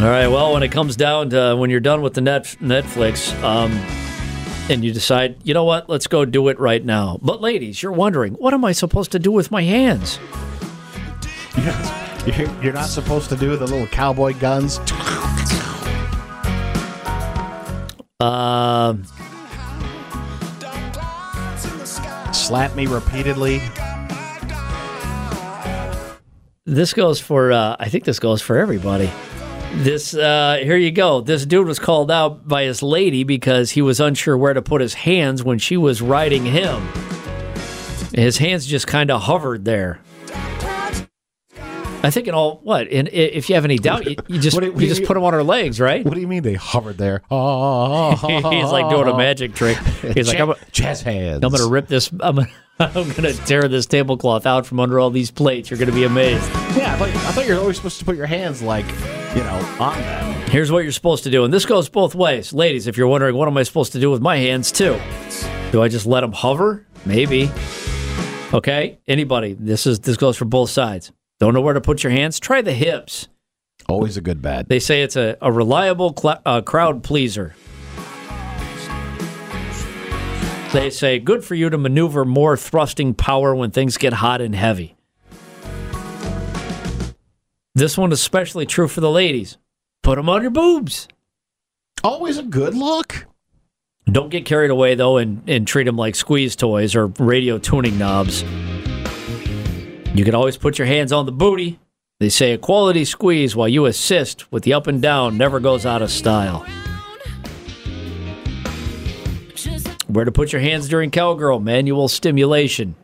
All 0.00 0.06
right. 0.06 0.28
Well, 0.28 0.54
when 0.54 0.62
it 0.62 0.72
comes 0.72 0.96
down 0.96 1.28
to 1.28 1.54
when 1.54 1.68
you're 1.68 1.78
done 1.78 2.00
with 2.00 2.14
the 2.14 2.22
net 2.22 2.44
Netflix, 2.62 3.38
um, 3.42 3.70
and 4.70 4.82
you 4.82 4.94
decide, 4.94 5.36
you 5.42 5.52
know 5.52 5.64
what, 5.64 5.90
let's 5.90 6.06
go 6.06 6.24
do 6.24 6.48
it 6.48 6.58
right 6.58 6.82
now. 6.82 7.18
But 7.20 7.42
ladies, 7.42 7.82
you're 7.82 7.92
wondering, 7.92 8.32
what 8.34 8.54
am 8.54 8.64
I 8.64 8.72
supposed 8.72 9.12
to 9.12 9.18
do 9.18 9.30
with 9.30 9.50
my 9.50 9.62
hands? 9.62 10.18
you're, 12.26 12.62
you're 12.62 12.72
not 12.72 12.88
supposed 12.88 13.28
to 13.28 13.36
do 13.36 13.56
the 13.58 13.66
little 13.66 13.86
cowboy 13.88 14.32
guns. 14.38 14.78
Um, 18.20 19.04
Slap 22.32 22.74
me 22.74 22.86
repeatedly. 22.86 23.60
this 26.64 26.94
goes 26.94 27.20
for. 27.20 27.52
Uh, 27.52 27.76
I 27.78 27.90
think 27.90 28.04
this 28.04 28.18
goes 28.18 28.40
for 28.40 28.56
everybody. 28.56 29.10
This 29.72 30.14
uh, 30.14 30.58
here 30.62 30.76
you 30.76 30.90
go. 30.90 31.20
This 31.20 31.46
dude 31.46 31.66
was 31.66 31.78
called 31.78 32.10
out 32.10 32.46
by 32.46 32.64
his 32.64 32.82
lady 32.82 33.22
because 33.24 33.70
he 33.70 33.82
was 33.82 34.00
unsure 34.00 34.36
where 34.36 34.52
to 34.52 34.60
put 34.62 34.80
his 34.80 34.94
hands 34.94 35.42
when 35.44 35.58
she 35.58 35.76
was 35.76 36.02
riding 36.02 36.44
him. 36.44 36.82
His 38.12 38.38
hands 38.38 38.66
just 38.66 38.86
kind 38.88 39.10
of 39.10 39.22
hovered 39.22 39.64
there. 39.64 40.00
I 42.02 42.10
think 42.10 42.26
in 42.28 42.34
all 42.34 42.60
what, 42.62 42.88
and 42.88 43.08
i- 43.08 43.12
if 43.12 43.48
you 43.50 43.54
have 43.54 43.64
any 43.66 43.76
doubt, 43.78 44.06
you, 44.06 44.16
you 44.26 44.40
just 44.40 44.58
do- 44.58 44.72
you 44.76 44.88
just 44.88 45.04
put 45.04 45.14
them 45.14 45.22
on 45.22 45.34
her 45.34 45.42
legs, 45.42 45.78
right? 45.78 46.02
What 46.04 46.14
do 46.14 46.20
you 46.20 46.26
mean 46.28 46.42
they 46.42 46.54
hovered 46.54 46.96
there? 46.98 47.20
Oh, 47.30 48.16
He's 48.50 48.70
like 48.72 48.88
doing 48.90 49.06
a 49.06 49.16
magic 49.16 49.54
trick. 49.54 49.76
He's 50.14 50.26
like, 50.28 50.40
I'm, 50.40 50.54
jazz 50.72 51.02
hands. 51.02 51.44
I'm 51.44 51.52
gonna 51.52 51.68
rip 51.68 51.88
this. 51.88 52.10
I'm 52.20 52.36
gonna, 52.36 52.48
I'm 52.94 53.10
gonna 53.12 53.34
tear 53.34 53.68
this 53.68 53.84
tablecloth 53.84 54.46
out 54.46 54.64
from 54.64 54.80
under 54.80 54.98
all 54.98 55.10
these 55.10 55.30
plates. 55.30 55.68
You're 55.70 55.78
gonna 55.78 55.92
be 55.92 56.04
amazed. 56.04 56.48
Yeah, 56.74 56.94
I 56.94 56.96
thought, 56.96 57.08
I 57.08 57.32
thought 57.32 57.46
you're 57.46 57.58
always 57.60 57.76
supposed 57.76 57.98
to 57.98 58.06
put 58.06 58.16
your 58.16 58.24
hands 58.24 58.62
like, 58.62 58.86
you 59.36 59.42
know, 59.44 59.76
on 59.78 59.98
them. 59.98 60.48
Here's 60.48 60.72
what 60.72 60.82
you're 60.82 60.92
supposed 60.92 61.24
to 61.24 61.30
do, 61.30 61.44
and 61.44 61.52
this 61.52 61.66
goes 61.66 61.90
both 61.90 62.14
ways, 62.14 62.54
ladies. 62.54 62.86
If 62.86 62.96
you're 62.96 63.06
wondering 63.06 63.36
what 63.36 63.48
am 63.48 63.56
I 63.58 63.64
supposed 63.64 63.92
to 63.92 64.00
do 64.00 64.10
with 64.10 64.22
my 64.22 64.38
hands 64.38 64.72
too, 64.72 64.98
do 65.72 65.82
I 65.82 65.88
just 65.88 66.06
let 66.06 66.22
them 66.22 66.32
hover? 66.32 66.86
Maybe. 67.04 67.50
Okay. 68.54 68.98
Anybody? 69.06 69.52
This 69.60 69.86
is 69.86 70.00
this 70.00 70.16
goes 70.16 70.38
for 70.38 70.46
both 70.46 70.70
sides. 70.70 71.12
Don't 71.38 71.52
know 71.52 71.60
where 71.60 71.74
to 71.74 71.82
put 71.82 72.02
your 72.02 72.12
hands? 72.12 72.40
Try 72.40 72.62
the 72.62 72.72
hips. 72.72 73.28
Always 73.90 74.16
a 74.16 74.22
good 74.22 74.40
bet. 74.40 74.70
They 74.70 74.78
say 74.78 75.02
it's 75.02 75.16
a, 75.16 75.36
a 75.42 75.52
reliable 75.52 76.14
cl- 76.16 76.40
uh, 76.46 76.62
crowd 76.62 77.02
pleaser. 77.02 77.54
They 80.72 80.90
say 80.90 81.18
good 81.18 81.44
for 81.44 81.56
you 81.56 81.68
to 81.68 81.76
maneuver 81.76 82.24
more 82.24 82.56
thrusting 82.56 83.14
power 83.14 83.54
when 83.56 83.72
things 83.72 83.98
get 83.98 84.12
hot 84.12 84.40
and 84.40 84.54
heavy. 84.54 84.94
This 87.74 87.98
one 87.98 88.12
is 88.12 88.20
especially 88.20 88.66
true 88.66 88.86
for 88.86 89.00
the 89.00 89.10
ladies. 89.10 89.58
Put 90.04 90.16
them 90.16 90.28
on 90.28 90.42
your 90.42 90.52
boobs. 90.52 91.08
Always 92.04 92.38
a 92.38 92.44
good 92.44 92.74
look. 92.74 93.26
Don't 94.06 94.30
get 94.30 94.44
carried 94.44 94.70
away 94.70 94.94
though 94.94 95.16
and, 95.16 95.42
and 95.48 95.66
treat 95.66 95.84
them 95.84 95.96
like 95.96 96.14
squeeze 96.14 96.54
toys 96.54 96.94
or 96.94 97.08
radio 97.18 97.58
tuning 97.58 97.98
knobs. 97.98 98.42
You 100.14 100.24
can 100.24 100.34
always 100.34 100.56
put 100.56 100.78
your 100.78 100.86
hands 100.86 101.12
on 101.12 101.26
the 101.26 101.32
booty. 101.32 101.80
They 102.20 102.28
say 102.28 102.52
a 102.52 102.58
quality 102.58 103.04
squeeze 103.04 103.56
while 103.56 103.68
you 103.68 103.86
assist 103.86 104.50
with 104.52 104.62
the 104.62 104.74
up 104.74 104.86
and 104.86 105.02
down 105.02 105.36
never 105.36 105.58
goes 105.58 105.84
out 105.84 106.02
of 106.02 106.10
style. 106.10 106.64
Where 110.12 110.24
to 110.24 110.32
put 110.32 110.52
your 110.52 110.60
hands 110.60 110.88
during 110.88 111.10
cowgirl 111.10 111.60
manual 111.60 112.08
stimulation. 112.08 112.96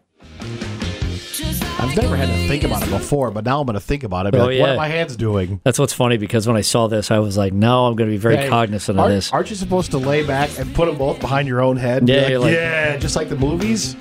I've 1.78 1.94
never 1.94 2.16
had 2.16 2.26
to 2.28 2.48
think 2.48 2.64
about 2.64 2.82
it 2.82 2.90
before, 2.90 3.30
but 3.30 3.44
now 3.44 3.60
I'm 3.60 3.66
going 3.66 3.74
to 3.74 3.80
think 3.80 4.02
about 4.02 4.26
it. 4.26 4.34
Oh, 4.34 4.46
like, 4.46 4.58
What 4.58 4.70
are 4.70 4.76
my 4.76 4.88
hands 4.88 5.14
doing? 5.14 5.60
That's 5.62 5.78
what's 5.78 5.92
funny 5.92 6.16
because 6.16 6.46
when 6.46 6.56
I 6.56 6.62
saw 6.62 6.88
this, 6.88 7.10
I 7.10 7.18
was 7.18 7.36
like, 7.36 7.52
no, 7.52 7.86
I'm 7.86 7.94
going 7.96 8.10
to 8.10 8.14
be 8.14 8.18
very 8.18 8.48
cognizant 8.48 8.98
of 8.98 9.04
aren't, 9.04 9.14
this. 9.14 9.32
Aren't 9.32 9.50
you 9.50 9.56
supposed 9.56 9.90
to 9.92 9.98
lay 9.98 10.26
back 10.26 10.58
and 10.58 10.74
put 10.74 10.86
them 10.86 10.96
both 10.96 11.20
behind 11.20 11.46
your 11.46 11.60
own 11.62 11.76
head? 11.76 12.08
Yeah, 12.08 12.22
like, 12.22 12.38
like- 12.38 12.54
yeah, 12.54 12.96
just 12.96 13.14
like 13.14 13.28
the 13.28 13.36
movies. 13.36 13.94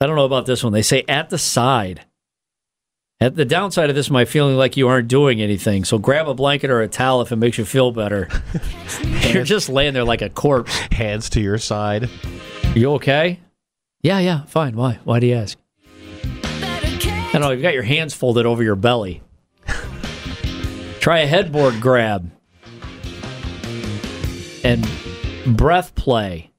I 0.00 0.06
don't 0.06 0.16
know 0.16 0.24
about 0.26 0.46
this 0.46 0.62
one. 0.62 0.72
They 0.72 0.82
say 0.82 1.04
at 1.08 1.30
the 1.30 1.38
side. 1.38 2.04
At 3.20 3.34
the 3.34 3.44
downside 3.44 3.90
of 3.90 3.96
this 3.96 4.10
my 4.10 4.24
feeling 4.24 4.56
like 4.56 4.76
you 4.76 4.86
aren't 4.86 5.08
doing 5.08 5.42
anything. 5.42 5.84
So 5.84 5.98
grab 5.98 6.28
a 6.28 6.34
blanket 6.34 6.70
or 6.70 6.82
a 6.82 6.88
towel 6.88 7.20
if 7.20 7.32
it 7.32 7.36
makes 7.36 7.58
you 7.58 7.64
feel 7.64 7.90
better. 7.90 8.28
You're 9.32 9.42
just 9.42 9.68
laying 9.68 9.92
there 9.92 10.04
like 10.04 10.22
a 10.22 10.30
corpse. 10.30 10.72
Hands 10.92 11.28
to 11.30 11.40
your 11.40 11.58
side. 11.58 12.08
You 12.76 12.92
okay? 12.92 13.40
Yeah, 14.02 14.20
yeah, 14.20 14.44
fine. 14.44 14.76
Why? 14.76 15.00
Why 15.02 15.18
do 15.18 15.26
you 15.26 15.34
ask? 15.34 15.58
I 16.14 17.30
don't 17.32 17.42
know. 17.42 17.50
You've 17.50 17.62
got 17.62 17.74
your 17.74 17.82
hands 17.82 18.14
folded 18.14 18.46
over 18.46 18.62
your 18.62 18.76
belly. 18.76 19.20
Try 21.00 21.20
a 21.20 21.26
headboard 21.26 21.80
grab 21.80 22.30
and 24.62 24.86
breath 25.56 25.94
play. 25.96 26.52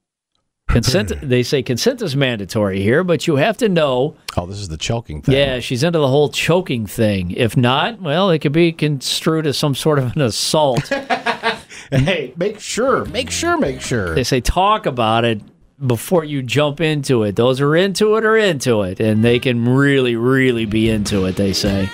Consent. 0.72 1.12
they 1.22 1.42
say 1.42 1.62
consent 1.62 2.02
is 2.02 2.16
mandatory 2.16 2.80
here, 2.80 3.04
but 3.04 3.26
you 3.26 3.36
have 3.36 3.56
to 3.58 3.68
know. 3.68 4.16
Oh, 4.36 4.46
this 4.46 4.58
is 4.58 4.68
the 4.68 4.76
choking 4.76 5.22
thing. 5.22 5.34
Yeah, 5.34 5.60
she's 5.60 5.82
into 5.82 5.98
the 5.98 6.08
whole 6.08 6.28
choking 6.28 6.86
thing. 6.86 7.32
If 7.32 7.56
not, 7.56 8.00
well, 8.00 8.30
it 8.30 8.40
could 8.40 8.52
be 8.52 8.72
construed 8.72 9.46
as 9.46 9.58
some 9.58 9.74
sort 9.74 9.98
of 9.98 10.14
an 10.16 10.22
assault. 10.22 10.90
Hey, 11.90 12.32
make 12.36 12.60
sure, 12.60 13.04
make 13.06 13.32
sure, 13.32 13.58
make 13.58 13.80
sure. 13.80 14.14
they 14.14 14.22
say 14.22 14.40
talk 14.40 14.86
about 14.86 15.24
it 15.24 15.42
before 15.84 16.24
you 16.24 16.42
jump 16.42 16.80
into 16.80 17.24
it. 17.24 17.34
Those 17.34 17.60
are 17.60 17.74
into 17.74 18.14
it 18.16 18.24
are 18.24 18.36
into 18.36 18.82
it, 18.82 19.00
and 19.00 19.24
they 19.24 19.40
can 19.40 19.68
really, 19.68 20.14
really 20.14 20.66
be 20.66 20.88
into 20.88 21.24
it. 21.24 21.34
They 21.34 21.52
say. 21.52 21.88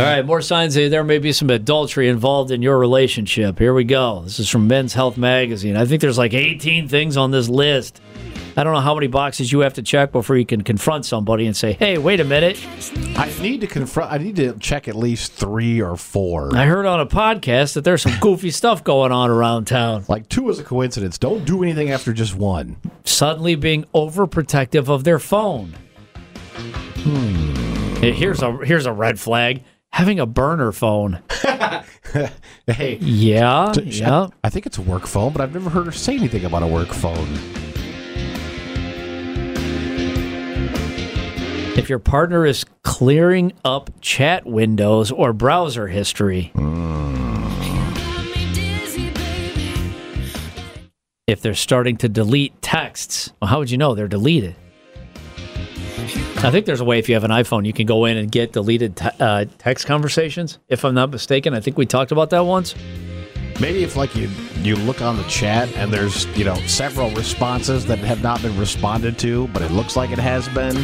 All 0.00 0.06
right, 0.06 0.24
more 0.24 0.40
signs 0.40 0.76
that 0.76 0.90
there 0.90 1.04
may 1.04 1.18
be 1.18 1.30
some 1.30 1.50
adultery 1.50 2.08
involved 2.08 2.50
in 2.50 2.62
your 2.62 2.78
relationship. 2.78 3.58
Here 3.58 3.74
we 3.74 3.84
go. 3.84 4.22
This 4.24 4.38
is 4.40 4.48
from 4.48 4.66
Men's 4.66 4.94
Health 4.94 5.18
Magazine. 5.18 5.76
I 5.76 5.84
think 5.84 6.00
there's 6.00 6.16
like 6.16 6.32
18 6.32 6.88
things 6.88 7.18
on 7.18 7.32
this 7.32 7.50
list. 7.50 8.00
I 8.56 8.64
don't 8.64 8.72
know 8.72 8.80
how 8.80 8.94
many 8.94 9.08
boxes 9.08 9.52
you 9.52 9.60
have 9.60 9.74
to 9.74 9.82
check 9.82 10.10
before 10.10 10.38
you 10.38 10.46
can 10.46 10.62
confront 10.62 11.04
somebody 11.04 11.46
and 11.46 11.54
say, 11.54 11.74
"Hey, 11.74 11.98
wait 11.98 12.18
a 12.18 12.24
minute." 12.24 12.58
I 13.14 13.30
need 13.42 13.60
to 13.60 13.66
confront. 13.66 14.10
I 14.10 14.16
need 14.16 14.36
to 14.36 14.54
check 14.58 14.88
at 14.88 14.96
least 14.96 15.34
three 15.34 15.82
or 15.82 15.96
four. 15.96 16.56
I 16.56 16.64
heard 16.64 16.86
on 16.86 17.00
a 17.00 17.06
podcast 17.06 17.74
that 17.74 17.84
there's 17.84 18.00
some 18.00 18.14
goofy 18.20 18.50
stuff 18.50 18.82
going 18.82 19.12
on 19.12 19.28
around 19.28 19.66
town. 19.66 20.06
Like 20.08 20.30
two 20.30 20.48
is 20.48 20.58
a 20.58 20.64
coincidence. 20.64 21.18
Don't 21.18 21.44
do 21.44 21.62
anything 21.62 21.90
after 21.90 22.14
just 22.14 22.34
one. 22.34 22.78
Suddenly 23.04 23.54
being 23.54 23.84
overprotective 23.94 24.88
of 24.88 25.04
their 25.04 25.18
phone. 25.18 25.74
Hmm. 26.56 27.54
Hey, 27.96 28.12
Here's 28.12 28.40
a 28.40 28.56
here's 28.64 28.86
a 28.86 28.92
red 28.92 29.20
flag. 29.20 29.62
Having 30.00 30.20
a 30.20 30.24
burner 30.24 30.72
phone. 30.72 31.20
Hey, 32.66 32.96
Yeah, 33.02 33.70
t- 33.74 33.82
yeah. 33.82 34.28
I 34.42 34.48
think 34.48 34.64
it's 34.64 34.78
a 34.78 34.82
work 34.82 35.06
phone, 35.06 35.32
but 35.32 35.42
I've 35.42 35.52
never 35.52 35.68
heard 35.68 35.84
her 35.84 35.92
say 35.92 36.16
anything 36.16 36.46
about 36.46 36.62
a 36.62 36.66
work 36.66 36.88
phone. 36.88 37.28
If 41.76 41.90
your 41.90 41.98
partner 41.98 42.46
is 42.46 42.64
clearing 42.82 43.52
up 43.62 43.90
chat 44.00 44.46
windows 44.46 45.12
or 45.12 45.34
browser 45.34 45.86
history. 45.88 46.50
Hmm. 46.54 47.50
If 51.26 51.42
they're 51.42 51.54
starting 51.54 51.98
to 51.98 52.08
delete 52.08 52.60
texts, 52.62 53.32
well, 53.40 53.50
how 53.50 53.58
would 53.58 53.70
you 53.70 53.76
know 53.78 53.94
they're 53.94 54.08
deleted? 54.08 54.56
I 56.42 56.50
think 56.50 56.64
there's 56.64 56.80
a 56.80 56.84
way 56.84 56.98
if 56.98 57.06
you 57.06 57.14
have 57.14 57.24
an 57.24 57.30
iPhone, 57.30 57.66
you 57.66 57.72
can 57.74 57.84
go 57.86 58.06
in 58.06 58.16
and 58.16 58.32
get 58.32 58.52
deleted 58.52 58.96
te- 58.96 59.10
uh, 59.20 59.44
text 59.58 59.86
conversations. 59.86 60.58
If 60.68 60.86
I'm 60.86 60.94
not 60.94 61.10
mistaken, 61.10 61.52
I 61.52 61.60
think 61.60 61.76
we 61.76 61.84
talked 61.84 62.12
about 62.12 62.30
that 62.30 62.40
once. 62.46 62.74
Maybe 63.60 63.84
if 63.84 63.94
like 63.94 64.16
you 64.16 64.30
you 64.62 64.74
look 64.76 65.02
on 65.02 65.18
the 65.18 65.22
chat 65.24 65.68
and 65.76 65.92
there's 65.92 66.24
you 66.38 66.44
know 66.44 66.54
several 66.66 67.10
responses 67.10 67.84
that 67.86 67.98
have 67.98 68.22
not 68.22 68.40
been 68.40 68.58
responded 68.58 69.18
to, 69.18 69.48
but 69.48 69.60
it 69.60 69.70
looks 69.70 69.96
like 69.96 70.10
it 70.10 70.18
has 70.18 70.48
been. 70.48 70.76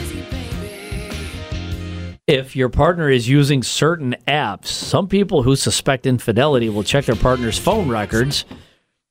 if 2.26 2.54
your 2.56 2.68
partner 2.68 3.08
is 3.08 3.28
using 3.28 3.62
certain 3.62 4.14
apps, 4.28 4.66
some 4.66 5.06
people 5.08 5.42
who 5.44 5.56
suspect 5.56 6.06
infidelity 6.06 6.68
will 6.68 6.82
check 6.82 7.04
their 7.06 7.16
partner's 7.16 7.58
phone 7.58 7.88
records 7.88 8.44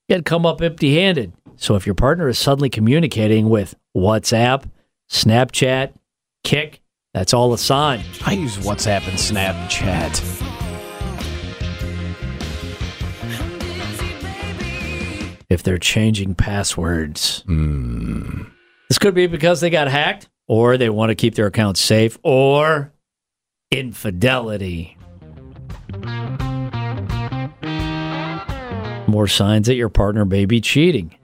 and 0.10 0.26
come 0.26 0.46
up 0.46 0.62
empty 0.62 0.96
handed. 0.96 1.34
So 1.56 1.76
if 1.76 1.86
your 1.86 1.96
partner 1.96 2.28
is 2.28 2.38
suddenly 2.38 2.70
communicating 2.70 3.50
with 3.50 3.74
WhatsApp, 3.96 4.70
Snapchat, 5.10 5.94
Kik, 6.46 6.80
that's 7.16 7.34
all 7.34 7.54
a 7.54 7.58
sign. 7.58 8.04
I 8.24 8.34
use 8.34 8.56
WhatsApp 8.58 9.08
and 9.08 9.18
Snapchat. 9.18 10.22
If 15.50 15.64
they're 15.64 15.80
changing 15.80 16.36
passwords. 16.36 17.42
Hmm. 17.48 18.44
This 18.90 19.00
could 19.00 19.16
be 19.16 19.26
because 19.26 19.60
they 19.60 19.72
got 19.72 19.88
hacked, 19.88 20.30
or 20.48 20.78
they 20.78 20.92
want 20.92 21.10
to 21.10 21.16
keep 21.16 21.34
their 21.34 21.48
accounts 21.48 21.82
safe, 21.82 22.20
or 22.22 22.94
infidelity. 23.72 24.98
More 29.08 29.28
signs 29.28 29.66
that 29.66 29.76
your 29.76 29.90
partner 29.90 30.26
may 30.26 30.46
be 30.46 30.62
cheating. 30.62 31.16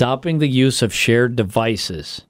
Stopping 0.00 0.38
the 0.38 0.48
use 0.48 0.80
of 0.80 0.94
shared 0.94 1.36
devices. 1.36 2.22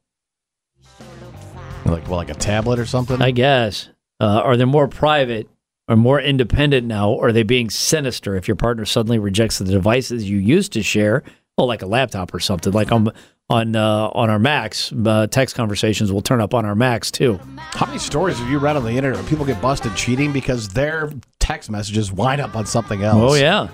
Like 1.85 2.09
well, 2.09 2.17
like 2.17 2.29
a 2.29 2.35
tablet 2.35 2.81
or 2.81 2.85
something. 2.85 3.23
I 3.23 3.31
guess. 3.31 3.89
Uh, 4.19 4.41
are 4.43 4.57
they 4.57 4.65
more 4.65 4.89
private 4.89 5.49
or 5.87 5.95
more 5.95 6.21
independent 6.21 6.89
now? 6.89 7.11
Or 7.11 7.29
are 7.29 7.33
they 7.33 7.45
being 7.45 7.71
sinister 7.71 8.35
if 8.35 8.49
your 8.49 8.57
partner 8.57 8.85
suddenly 8.85 9.21
rejects 9.21 9.59
the 9.59 9.67
devices 9.67 10.29
you 10.29 10.39
used 10.39 10.73
to 10.73 10.83
share? 10.83 11.23
Well, 11.57 11.69
like 11.69 11.83
a 11.83 11.87
laptop 11.87 12.35
or 12.35 12.41
something. 12.41 12.73
Like 12.73 12.91
on 12.91 13.13
on 13.49 13.77
uh, 13.77 14.11
on 14.15 14.31
our 14.31 14.41
Macs, 14.41 14.93
uh, 14.93 15.29
text 15.29 15.55
conversations 15.55 16.11
will 16.11 16.23
turn 16.23 16.41
up 16.41 16.55
on 16.55 16.65
our 16.65 16.75
Macs 16.75 17.13
too. 17.13 17.39
How 17.57 17.87
many 17.87 18.01
stories 18.01 18.37
have 18.41 18.51
you 18.51 18.59
read 18.59 18.75
on 18.75 18.83
the 18.83 18.91
internet 18.91 19.21
where 19.21 19.29
people 19.29 19.45
get 19.45 19.63
busted 19.63 19.95
cheating 19.95 20.33
because 20.33 20.71
their 20.71 21.13
text 21.39 21.71
messages 21.71 22.11
wind 22.11 22.41
up 22.41 22.57
on 22.57 22.67
something 22.67 23.05
else? 23.05 23.33
Oh 23.33 23.35
yeah. 23.37 23.69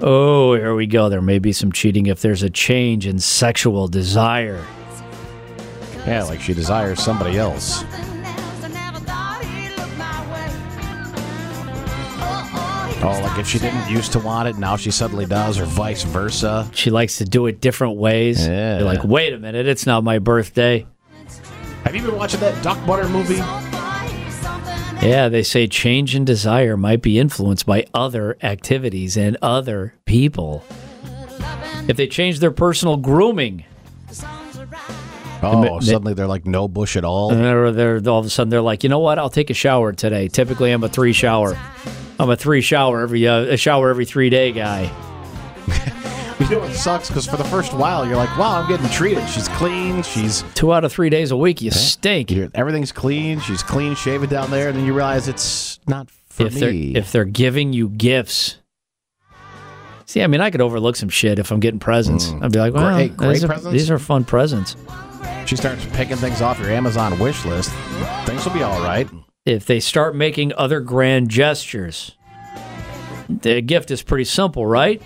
Oh, 0.00 0.54
here 0.54 0.74
we 0.74 0.86
go. 0.86 1.08
There 1.08 1.20
may 1.20 1.38
be 1.38 1.52
some 1.52 1.72
cheating 1.72 2.06
if 2.06 2.20
there's 2.20 2.42
a 2.42 2.50
change 2.50 3.06
in 3.06 3.18
sexual 3.18 3.88
desire. 3.88 4.64
Yeah, 6.06 6.22
like 6.24 6.40
she 6.40 6.54
desires 6.54 7.02
somebody 7.02 7.36
else. 7.36 7.84
Oh, 13.00 13.20
like 13.22 13.38
if 13.38 13.46
she 13.46 13.58
didn't 13.58 13.90
used 13.90 14.12
to 14.12 14.18
want 14.18 14.48
it, 14.48 14.56
now 14.56 14.76
she 14.76 14.90
suddenly 14.90 15.26
does, 15.26 15.58
or 15.58 15.64
vice 15.66 16.02
versa. 16.02 16.68
She 16.74 16.90
likes 16.90 17.18
to 17.18 17.24
do 17.24 17.46
it 17.46 17.60
different 17.60 17.96
ways. 17.96 18.46
Yeah. 18.46 18.78
You're 18.78 18.86
like, 18.86 19.04
wait 19.04 19.32
a 19.32 19.38
minute, 19.38 19.66
it's 19.66 19.86
not 19.86 20.02
my 20.02 20.18
birthday. 20.18 20.86
Have 21.84 21.94
you 21.94 22.02
been 22.02 22.16
watching 22.16 22.40
that 22.40 22.60
Duck 22.62 22.84
Butter 22.86 23.08
movie? 23.08 23.40
Yeah, 25.00 25.28
they 25.28 25.42
say 25.44 25.68
change 25.68 26.14
and 26.16 26.26
desire 26.26 26.76
might 26.76 27.02
be 27.02 27.18
influenced 27.18 27.66
by 27.66 27.86
other 27.94 28.36
activities 28.42 29.16
and 29.16 29.36
other 29.40 29.94
people. 30.06 30.64
If 31.86 31.96
they 31.96 32.08
change 32.08 32.40
their 32.40 32.50
personal 32.50 32.96
grooming, 32.96 33.64
Oh, 35.40 35.62
ma- 35.62 35.78
suddenly 35.78 36.14
they're 36.14 36.26
like 36.26 36.46
no 36.46 36.66
bush 36.66 36.96
at 36.96 37.04
all. 37.04 37.32
or 37.32 37.70
they're 37.70 38.00
all 38.08 38.18
of 38.18 38.26
a 38.26 38.30
sudden 38.30 38.50
they're 38.50 38.60
like, 38.60 38.82
you 38.82 38.88
know 38.88 38.98
what? 38.98 39.20
I'll 39.20 39.30
take 39.30 39.50
a 39.50 39.54
shower 39.54 39.92
today. 39.92 40.26
Typically, 40.26 40.72
I'm 40.72 40.82
a 40.82 40.88
three 40.88 41.12
shower. 41.12 41.56
I'm 42.18 42.28
a 42.28 42.36
three 42.36 42.60
shower 42.60 43.02
every 43.02 43.28
uh, 43.28 43.42
a 43.42 43.56
shower 43.56 43.90
every 43.90 44.04
three 44.04 44.30
day 44.30 44.50
guy. 44.50 44.90
You 46.40 46.48
know 46.50 46.60
what 46.60 46.72
sucks? 46.72 47.08
Because 47.08 47.26
for 47.26 47.36
the 47.36 47.44
first 47.44 47.72
while, 47.72 48.06
you're 48.06 48.16
like, 48.16 48.36
wow, 48.38 48.60
I'm 48.62 48.68
getting 48.68 48.88
treated. 48.90 49.28
She's 49.28 49.48
clean. 49.48 50.02
She's 50.02 50.44
Two 50.54 50.72
out 50.72 50.84
of 50.84 50.92
three 50.92 51.10
days 51.10 51.32
a 51.32 51.36
week, 51.36 51.60
you 51.60 51.70
stink. 51.72 52.30
you're, 52.30 52.48
everything's 52.54 52.92
clean. 52.92 53.40
She's 53.40 53.62
clean 53.62 53.96
shaven 53.96 54.28
down 54.28 54.50
there. 54.50 54.68
And 54.68 54.78
then 54.78 54.84
you 54.86 54.94
realize 54.94 55.26
it's 55.26 55.80
not 55.88 56.08
for 56.10 56.46
if 56.46 56.54
they're 56.54 56.70
me. 56.70 56.94
if 56.94 57.10
they're 57.10 57.24
giving 57.24 57.72
you 57.72 57.88
gifts. 57.88 58.58
See, 60.06 60.22
I 60.22 60.26
mean, 60.26 60.40
I 60.40 60.50
could 60.50 60.60
overlook 60.60 60.96
some 60.96 61.08
shit 61.08 61.38
if 61.38 61.50
I'm 61.50 61.60
getting 61.60 61.80
presents. 61.80 62.28
Mm. 62.28 62.44
I'd 62.44 62.52
be 62.52 62.58
like, 62.60 62.72
well, 62.72 63.08
great 63.08 63.18
these, 63.18 63.44
are, 63.44 63.48
presents? 63.48 63.72
these 63.72 63.90
are 63.90 63.98
fun 63.98 64.24
presents. 64.24 64.76
she 65.44 65.56
starts 65.56 65.84
picking 65.92 66.16
things 66.16 66.40
off 66.40 66.58
your 66.60 66.70
Amazon 66.70 67.18
wish 67.18 67.44
list. 67.44 67.70
Things 68.24 68.44
will 68.44 68.54
be 68.54 68.62
all 68.62 68.80
right. 68.80 69.08
If 69.44 69.66
they 69.66 69.80
start 69.80 70.14
making 70.14 70.52
other 70.54 70.80
grand 70.80 71.28
gestures, 71.30 72.12
the 73.28 73.60
gift 73.60 73.90
is 73.90 74.02
pretty 74.02 74.24
simple, 74.24 74.66
right? 74.66 75.02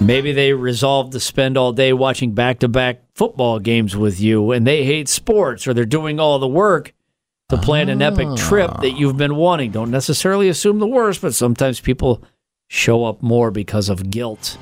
Maybe 0.00 0.32
they 0.32 0.52
resolve 0.52 1.10
to 1.10 1.20
spend 1.20 1.56
all 1.56 1.72
day 1.72 1.92
watching 1.92 2.32
back 2.32 2.60
to 2.60 2.68
back 2.68 3.02
football 3.14 3.58
games 3.60 3.96
with 3.96 4.20
you 4.20 4.50
and 4.52 4.66
they 4.66 4.84
hate 4.84 5.08
sports 5.08 5.66
or 5.66 5.74
they're 5.74 5.84
doing 5.84 6.18
all 6.18 6.38
the 6.38 6.48
work 6.48 6.92
to 7.50 7.56
plan 7.56 7.88
an 7.88 8.02
epic 8.02 8.26
trip 8.36 8.70
that 8.80 8.92
you've 8.92 9.16
been 9.16 9.36
wanting. 9.36 9.70
Don't 9.70 9.90
necessarily 9.90 10.48
assume 10.48 10.78
the 10.78 10.86
worst, 10.86 11.20
but 11.20 11.34
sometimes 11.34 11.80
people 11.80 12.22
show 12.68 13.04
up 13.04 13.22
more 13.22 13.50
because 13.50 13.88
of 13.88 14.10
guilt. 14.10 14.56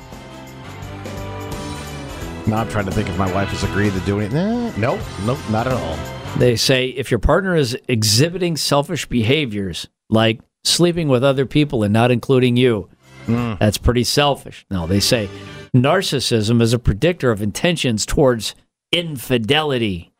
Now 2.47 2.57
I'm 2.59 2.69
trying 2.69 2.87
to 2.87 2.91
think 2.91 3.09
if 3.09 3.17
my 3.17 3.33
wife 3.33 3.49
has 3.49 3.63
agreed 3.63 3.93
to 3.93 4.01
do 4.01 4.19
anything. 4.19 4.39
Eh, 4.39 4.73
nope, 4.77 5.01
nope, 5.25 5.39
not 5.51 5.69
at 5.69 5.73
all. 5.75 5.99
They 6.37 6.57
say 6.57 6.89
if 6.89 7.11
your 7.11 7.21
partner 7.21 7.55
is 7.55 7.79
exhibiting 7.87 8.57
selfish 8.57 9.07
behaviors, 9.07 9.89
like 10.09 10.41
sleeping 10.65 11.09
with 11.09 11.23
other 11.23 11.47
people 11.47 11.83
and 11.85 11.93
not 11.93 12.11
including 12.11 12.57
you, 12.57 12.89
that's 13.27 13.79
pretty 13.79 14.05
selfish. 14.05 14.67
Now, 14.71 14.87
they 14.87 15.01
say 15.01 15.29
narcissism 15.75 16.61
is 16.61 16.73
a 16.73 16.79
predictor 16.79 17.31
of 17.31 17.43
intentions 17.43 18.05
towards 18.07 18.55
infidelity. 18.93 20.13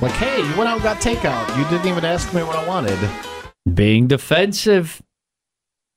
Like, 0.00 0.12
hey, 0.12 0.36
you 0.36 0.56
went 0.56 0.68
out 0.68 0.74
and 0.74 0.82
got 0.82 0.98
takeout. 0.98 1.56
You 1.56 1.64
didn't 1.70 1.86
even 1.86 2.04
ask 2.04 2.32
me 2.34 2.42
what 2.42 2.56
I 2.56 2.66
wanted. 2.66 2.98
Being 3.72 4.06
defensive. 4.06 5.02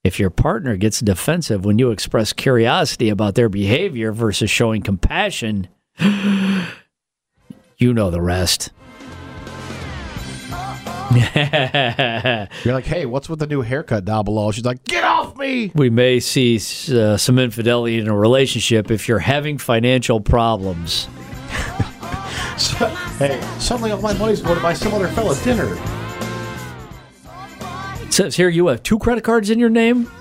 If 0.03 0.20
your 0.20 0.29
partner 0.29 0.77
gets 0.77 1.01
defensive 1.01 1.65
when 1.65 1.79
you 1.79 1.91
express 1.91 2.32
curiosity 2.32 3.10
about 3.10 3.36
their 3.36 3.50
behavior 3.50 4.13
versus 4.13 4.50
showing 4.50 4.82
compassion, 4.82 5.67
you 6.00 6.63
know 7.94 8.10
the 8.10 8.22
rest. 8.22 8.72
You're 12.65 12.73
like, 12.73 12.85
hey, 12.85 13.05
what's 13.05 13.29
with 13.29 13.39
the 13.39 13.47
new 13.47 13.61
haircut 13.61 14.03
down 14.05 14.25
below? 14.25 14.51
She's 14.51 14.65
like, 14.65 14.83
get 14.83 15.03
off 15.03 15.37
me. 15.37 15.71
we 15.73 15.89
may 15.89 16.19
see 16.19 16.57
uh, 16.91 17.15
some 17.17 17.39
infidelity 17.39 17.97
in 17.97 18.07
a 18.07 18.15
relationship 18.15 18.91
if 18.91 19.07
you're 19.07 19.19
having 19.19 19.57
financial 19.57 20.19
problems. 20.19 21.05
hey, 23.19 23.39
suddenly 23.59 23.91
all 23.91 24.01
my 24.01 24.13
money's 24.13 24.41
going 24.41 24.57
to 24.57 24.61
buy 24.61 24.73
some 24.73 24.93
other 24.93 25.07
fella 25.09 25.35
dinner. 25.43 25.77
It 28.01 28.13
says 28.13 28.35
here 28.35 28.49
you 28.49 28.67
have 28.67 28.83
two 28.83 28.99
credit 28.99 29.23
cards 29.23 29.49
in 29.49 29.59
your 29.59 29.69
name. 29.69 30.11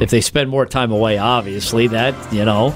If 0.00 0.10
they 0.10 0.20
spend 0.20 0.50
more 0.50 0.66
time 0.66 0.90
away, 0.90 1.18
obviously, 1.18 1.86
that, 1.88 2.32
you 2.32 2.44
know, 2.44 2.74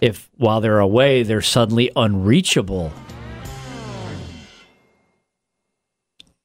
if 0.00 0.28
while 0.38 0.60
they're 0.60 0.80
away, 0.80 1.22
they're 1.22 1.40
suddenly 1.40 1.90
unreachable. 1.94 2.92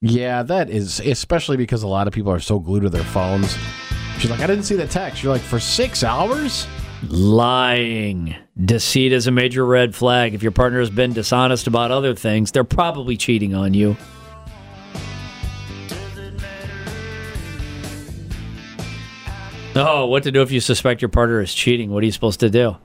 Yeah, 0.01 0.43
that 0.43 0.69
is 0.69 0.99
especially 0.99 1.57
because 1.57 1.83
a 1.83 1.87
lot 1.87 2.07
of 2.07 2.13
people 2.13 2.31
are 2.31 2.39
so 2.39 2.59
glued 2.59 2.81
to 2.81 2.89
their 2.89 3.03
phones. 3.03 3.57
She's 4.19 4.29
like, 4.29 4.41
I 4.41 4.47
didn't 4.47 4.63
see 4.63 4.75
the 4.75 4.87
text. 4.87 5.23
You're 5.23 5.33
like, 5.33 5.41
for 5.41 5.59
six 5.59 6.03
hours? 6.03 6.67
Lying. 7.07 8.35
Deceit 8.63 9.11
is 9.11 9.27
a 9.27 9.31
major 9.31 9.65
red 9.65 9.95
flag. 9.95 10.33
If 10.33 10.41
your 10.41 10.51
partner 10.51 10.79
has 10.79 10.89
been 10.89 11.13
dishonest 11.13 11.67
about 11.67 11.91
other 11.91 12.15
things, 12.15 12.51
they're 12.51 12.63
probably 12.63 13.17
cheating 13.17 13.53
on 13.53 13.73
you. 13.73 13.95
Oh, 19.75 20.07
what 20.07 20.23
to 20.23 20.31
do 20.31 20.41
if 20.41 20.51
you 20.51 20.59
suspect 20.59 21.03
your 21.03 21.09
partner 21.09 21.39
is 21.39 21.53
cheating? 21.53 21.91
What 21.91 22.01
are 22.01 22.05
you 22.07 22.11
supposed 22.11 22.39
to 22.39 22.49
do? 22.49 22.75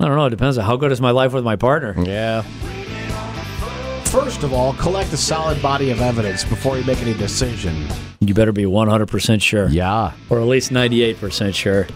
I 0.00 0.06
don't 0.06 0.16
know. 0.16 0.26
It 0.26 0.30
depends 0.30 0.56
on 0.56 0.64
how 0.64 0.76
good 0.76 0.90
is 0.90 1.02
my 1.02 1.10
life 1.10 1.34
with 1.34 1.44
my 1.44 1.56
partner. 1.56 1.94
Yeah. 2.02 2.44
First 4.14 4.44
of 4.44 4.52
all, 4.52 4.74
collect 4.74 5.12
a 5.12 5.16
solid 5.16 5.60
body 5.60 5.90
of 5.90 6.00
evidence 6.00 6.44
before 6.44 6.78
you 6.78 6.84
make 6.84 6.98
any 7.02 7.14
decision. 7.14 7.84
You 8.20 8.32
better 8.32 8.52
be 8.52 8.62
100% 8.62 9.42
sure. 9.42 9.68
Yeah. 9.68 10.12
Or 10.30 10.38
at 10.40 10.46
least 10.46 10.70
98% 10.70 11.52
sure. 11.52 11.88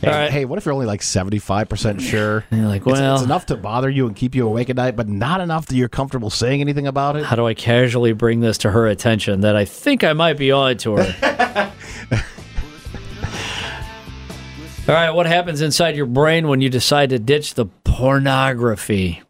Hey, 0.00 0.06
All 0.10 0.12
right. 0.12 0.30
hey, 0.30 0.44
what 0.44 0.58
if 0.58 0.64
you're 0.64 0.74
only 0.74 0.86
like 0.86 1.00
75% 1.00 2.00
sure? 2.00 2.44
And 2.52 2.60
you're 2.60 2.68
like, 2.68 2.82
It's- 2.82 3.00
well, 3.00 3.14
it's 3.16 3.24
enough 3.24 3.46
to 3.46 3.56
bother 3.56 3.90
you 3.90 4.06
and 4.06 4.14
keep 4.14 4.36
you 4.36 4.46
awake 4.46 4.70
at 4.70 4.76
night, 4.76 4.94
but 4.94 5.08
not 5.08 5.40
enough 5.40 5.66
that 5.66 5.74
you're 5.74 5.88
comfortable 5.88 6.30
saying 6.30 6.60
anything 6.60 6.86
about 6.86 7.16
it. 7.16 7.24
how 7.24 7.34
do 7.34 7.46
I 7.46 7.54
casually 7.54 8.12
bring 8.12 8.38
this 8.38 8.56
to 8.58 8.70
her 8.70 8.86
attention 8.86 9.40
that 9.40 9.56
I 9.56 9.64
think 9.64 10.04
I 10.04 10.12
might 10.12 10.38
be 10.38 10.52
on 10.52 10.76
to 10.78 10.98
her? 10.98 11.72
All 14.86 14.94
right, 14.94 15.10
what 15.10 15.26
happens 15.26 15.62
inside 15.62 15.96
your 15.96 16.06
brain 16.06 16.46
when 16.46 16.60
you 16.60 16.68
decide 16.70 17.10
to 17.10 17.18
ditch 17.18 17.54
the 17.54 17.66
pornography? 17.82 19.20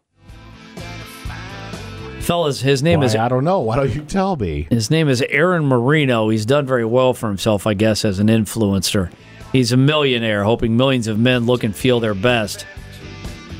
Fellas, 2.25 2.59
his 2.59 2.81
name 2.81 3.01
Why, 3.01 3.05
is 3.05 3.15
I 3.15 3.27
don't 3.27 3.43
know. 3.43 3.59
Why 3.59 3.75
don't 3.75 3.93
you 3.93 4.01
tell 4.01 4.35
me? 4.35 4.65
his 4.71 4.89
name 4.89 5.07
is 5.07 5.21
Aaron 5.29 5.65
Marino. 5.65 6.29
He's 6.29 6.47
done 6.47 6.65
very 6.65 6.83
well 6.83 7.13
for 7.13 7.27
himself, 7.27 7.67
I 7.67 7.75
guess, 7.75 8.03
as 8.03 8.17
an 8.17 8.27
influencer. 8.29 9.11
He's 9.51 9.71
a 9.71 9.77
millionaire, 9.77 10.43
hoping 10.43 10.75
millions 10.75 11.05
of 11.05 11.19
men 11.19 11.45
look 11.45 11.63
and 11.63 11.75
feel 11.75 11.99
their 11.99 12.15
best. 12.15 12.65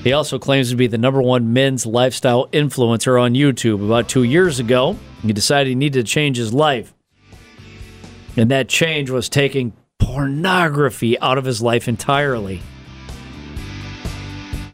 He 0.04 0.14
also 0.14 0.40
claims 0.40 0.72
to 0.72 0.76
be 0.76 0.88
the 0.88 0.98
number 0.98 1.22
one 1.22 1.54
men's 1.54 1.86
lifestyle 1.86 2.48
influencer 2.48 3.22
on 3.22 3.36
YouTube. 3.36 3.86
About 3.86 4.10
two 4.10 4.24
years 4.24 4.60
ago, 4.60 4.98
he 5.22 5.32
decided 5.32 5.70
he 5.70 5.76
needed 5.76 6.04
to 6.04 6.12
change 6.12 6.38
his 6.38 6.52
life. 6.52 6.92
And 8.36 8.50
that 8.50 8.68
change 8.68 9.12
was 9.12 9.30
taking 9.30 9.74
pornography 10.00 11.20
out 11.20 11.38
of 11.38 11.46
his 11.46 11.62
life 11.62 11.88
entirely. 11.88 12.62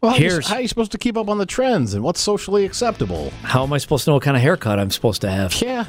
Well, 0.02 0.12
how, 0.12 0.18
Here's- 0.18 0.48
how 0.48 0.56
are 0.56 0.60
you 0.60 0.68
supposed 0.68 0.92
to 0.92 0.98
keep 0.98 1.16
up 1.16 1.28
on 1.28 1.38
the 1.38 1.46
trends 1.46 1.94
and 1.94 2.02
what's 2.02 2.20
socially 2.20 2.64
acceptable? 2.64 3.30
How 3.42 3.62
am 3.62 3.72
I 3.72 3.78
supposed 3.78 4.04
to 4.04 4.10
know 4.10 4.14
what 4.14 4.24
kind 4.24 4.36
of 4.36 4.42
haircut 4.42 4.78
I'm 4.80 4.90
supposed 4.90 5.20
to 5.20 5.30
have? 5.30 5.60
Yeah. 5.62 5.86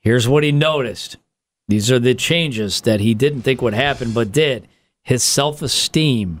Here's 0.00 0.26
what 0.26 0.42
he 0.42 0.52
noticed. 0.52 1.18
These 1.68 1.90
are 1.90 1.98
the 1.98 2.14
changes 2.14 2.80
that 2.82 3.00
he 3.00 3.14
didn't 3.14 3.42
think 3.42 3.60
would 3.62 3.74
happen, 3.74 4.12
but 4.12 4.32
did. 4.32 4.66
His 5.04 5.22
self 5.22 5.60
esteem. 5.62 6.40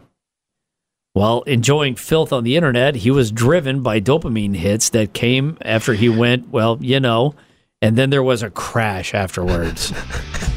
While 1.14 1.42
enjoying 1.42 1.96
filth 1.96 2.32
on 2.32 2.42
the 2.44 2.56
internet, 2.56 2.94
he 2.96 3.10
was 3.10 3.30
driven 3.30 3.82
by 3.82 4.00
dopamine 4.00 4.56
hits 4.56 4.88
that 4.90 5.12
came 5.12 5.58
after 5.60 5.92
he 5.92 6.08
went, 6.08 6.48
well, 6.48 6.78
you 6.80 6.98
know, 7.00 7.34
and 7.82 7.96
then 7.98 8.08
there 8.08 8.22
was 8.22 8.42
a 8.42 8.48
crash 8.50 9.12
afterwards. 9.12 9.92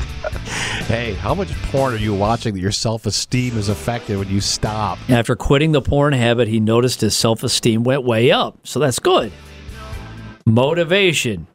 Hey, 0.87 1.13
how 1.15 1.33
much 1.33 1.51
porn 1.63 1.95
are 1.95 1.97
you 1.97 2.13
watching 2.13 2.53
that 2.53 2.59
your 2.59 2.71
self 2.71 3.07
esteem 3.07 3.57
is 3.57 3.69
affected 3.69 4.19
when 4.19 4.29
you 4.29 4.39
stop? 4.39 4.99
after 5.09 5.35
quitting 5.35 5.71
the 5.71 5.81
porn 5.81 6.13
habit, 6.13 6.47
he 6.47 6.59
noticed 6.59 7.01
his 7.01 7.15
self 7.15 7.43
esteem 7.43 7.83
went 7.83 8.03
way 8.03 8.29
up. 8.31 8.59
So 8.63 8.79
that's 8.79 8.99
good. 8.99 9.31
Motivation. 10.45 11.47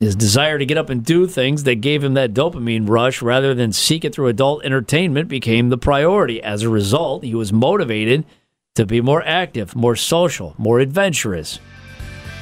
His 0.00 0.16
desire 0.16 0.58
to 0.58 0.66
get 0.66 0.76
up 0.76 0.90
and 0.90 1.04
do 1.04 1.26
things 1.26 1.62
that 1.62 1.76
gave 1.76 2.02
him 2.04 2.14
that 2.14 2.34
dopamine 2.34 2.88
rush 2.88 3.22
rather 3.22 3.54
than 3.54 3.72
seek 3.72 4.04
it 4.04 4.14
through 4.14 4.26
adult 4.26 4.64
entertainment 4.64 5.28
became 5.28 5.68
the 5.70 5.78
priority. 5.78 6.42
As 6.42 6.62
a 6.62 6.68
result, 6.68 7.22
he 7.22 7.34
was 7.34 7.52
motivated 7.52 8.24
to 8.74 8.84
be 8.84 9.00
more 9.00 9.22
active, 9.22 9.74
more 9.76 9.96
social, 9.96 10.54
more 10.58 10.80
adventurous. 10.80 11.60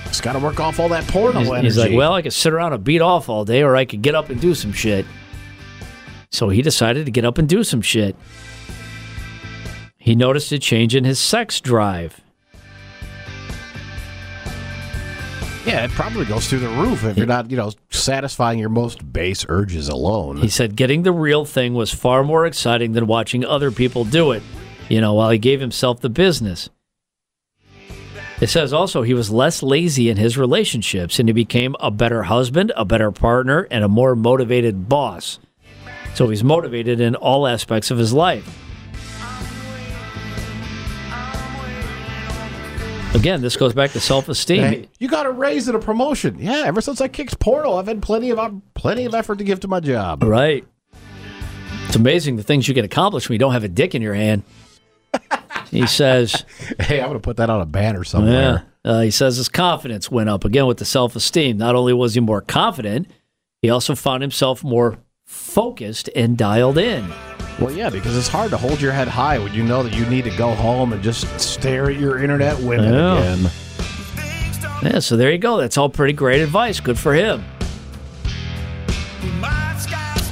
Just 0.07 0.23
got 0.23 0.33
to 0.33 0.39
work 0.41 0.59
off 0.59 0.81
all 0.81 0.89
that 0.89 1.07
porno 1.07 1.39
He's, 1.39 1.49
energy. 1.51 1.65
he's 1.67 1.79
like, 1.79 1.93
well, 1.93 2.15
I 2.15 2.23
could 2.23 2.33
sit 2.33 2.53
around 2.53 2.73
and 2.73 2.83
beat 2.83 3.03
off 3.03 3.29
all 3.29 3.45
day, 3.45 3.63
or 3.63 3.77
I 3.77 3.85
could 3.85 4.03
get 4.03 4.15
up 4.15 4.31
and 4.31 4.41
do 4.41 4.55
some 4.55 4.73
shit. 4.73 5.05
So 6.31 6.49
he 6.49 6.63
decided 6.63 7.07
to 7.07 7.13
get 7.13 7.25
up 7.25 7.39
and 7.39 7.49
do 7.49 7.65
some 7.65 7.83
shit. 7.83 8.17
He 9.99 10.15
noticed 10.15 10.53
a 10.53 10.59
change 10.59 10.95
in 10.95 11.05
his 11.05 11.19
sex 11.19 11.61
drive. 11.61 12.21
yeah, 15.67 15.85
it 15.85 15.91
probably 15.91 16.25
goes 16.25 16.49
through 16.49 16.61
the 16.61 16.69
roof 16.69 17.05
if 17.05 17.17
you're 17.17 17.27
not, 17.27 17.51
you 17.51 17.57
know, 17.57 17.71
satisfying 17.91 18.59
your 18.59 18.71
most 18.71 19.13
base 19.13 19.45
urges 19.49 19.89
alone. 19.89 20.39
He 20.39 20.49
said 20.49 20.75
getting 20.75 21.03
the 21.03 21.13
real 21.13 21.45
thing 21.45 21.75
was 21.75 21.93
far 21.93 22.25
more 22.25 22.47
exciting 22.47 22.93
than 22.93 23.07
watching 23.07 23.45
other 23.45 23.71
people 23.71 24.05
do 24.05 24.33
it, 24.33 24.43
you 24.89 25.01
know, 25.01 25.15
while 25.15 25.31
he 25.31 25.39
gave 25.39 25.61
himself 25.61 26.01
the 26.01 26.09
business. 26.09 26.71
It 28.41 28.49
says 28.49 28.73
also 28.73 29.03
he 29.03 29.13
was 29.13 29.31
less 29.31 29.63
lazy 29.63 30.09
in 30.09 30.17
his 30.17 30.39
relationships 30.39 31.19
and 31.19 31.29
he 31.29 31.33
became 31.35 31.77
a 31.79 31.91
better 31.91 32.23
husband, 32.23 32.73
a 32.75 32.87
better 32.87 33.13
partner, 33.13 33.69
and 33.71 33.85
a 33.85 33.89
more 33.89 34.17
motivated 34.17 34.89
boss. 34.89 35.39
So 36.15 36.29
he's 36.29 36.45
motivated 36.45 37.01
in 37.01 37.15
all 37.15 37.47
aspects 37.47 37.91
of 37.91 37.99
his 37.99 38.13
life. 38.13 38.47
Again, 43.15 43.43
this 43.43 43.57
goes 43.57 43.75
back 43.75 43.91
to 43.93 44.01
self 44.01 44.29
esteem. 44.29 44.63
Hey, 44.63 44.89
you 44.99 45.09
got 45.09 45.27
a 45.27 45.31
raise 45.31 45.67
and 45.67 45.77
a 45.77 45.81
promotion. 45.81 46.37
Yeah, 46.39 46.63
ever 46.65 46.81
since 46.81 47.01
I 47.01 47.09
kicked 47.09 47.41
portal, 47.41 47.77
I've 47.77 47.89
had 47.89 48.01
plenty 48.03 48.31
of 48.31 48.63
plenty 48.75 49.05
of 49.05 49.15
effort 49.15 49.39
to 49.39 49.45
give 49.45 49.61
to 49.61 49.69
my 49.69 49.81
job. 49.81 50.23
Right. 50.23 50.65
It's 51.87 51.97
amazing 51.97 52.37
the 52.37 52.45
things 52.45 52.69
you 52.69 52.75
can 52.75 52.85
accomplish 52.85 53.29
when 53.29 53.35
you 53.35 53.41
don't 53.41 53.53
have 53.53 53.65
a 53.65 53.69
dick 53.69 53.97
in 53.97 54.03
your 54.03 54.15
hand. 54.15 54.45
he 55.71 55.89
says, 55.89 56.45
Hey, 56.79 57.01
I'm 57.01 57.09
going 57.09 57.15
to 57.15 57.21
put 57.21 57.39
that 57.39 57.51
on 57.51 57.61
a 57.61 57.67
banner 57.67 58.05
somewhere. 58.05 58.65
yeah. 58.85 58.91
Uh, 58.93 59.01
he 59.01 59.11
says 59.11 59.37
his 59.37 59.49
confidence 59.49 60.09
went 60.09 60.29
up 60.29 60.45
again 60.45 60.67
with 60.67 60.79
the 60.79 60.85
self 60.85 61.17
esteem. 61.17 61.59
Not 61.59 61.75
only 61.75 61.93
was 61.93 62.15
he 62.15 62.21
more 62.21 62.41
confident, 62.41 63.09
he 63.61 63.71
also 63.71 63.97
found 63.97 64.23
himself 64.23 64.63
more 64.63 64.99
focused 65.31 66.11
and 66.17 66.37
dialed 66.37 66.77
in. 66.77 67.09
Well, 67.61 67.71
yeah, 67.71 67.89
because 67.89 68.17
it's 68.17 68.27
hard 68.27 68.51
to 68.51 68.57
hold 68.57 68.81
your 68.81 68.91
head 68.91 69.07
high 69.07 69.39
when 69.39 69.55
you 69.55 69.63
know 69.63 69.85
that 69.85 69.95
you 69.95 70.05
need 70.07 70.25
to 70.25 70.37
go 70.37 70.55
home 70.55 70.93
and 70.93 71.01
just 71.03 71.39
stare 71.39 71.89
at 71.89 71.97
your 71.97 72.21
internet 72.21 72.59
women 72.59 72.89
again. 72.89 73.51
Yeah, 74.83 74.99
so 74.99 75.17
there 75.17 75.31
you 75.31 75.39
go. 75.39 75.57
That's 75.57 75.77
all 75.79 75.89
pretty 75.89 76.15
great 76.15 76.41
advice. 76.41 76.81
Good 76.81 76.99
for 76.99 77.15
him. 77.15 77.45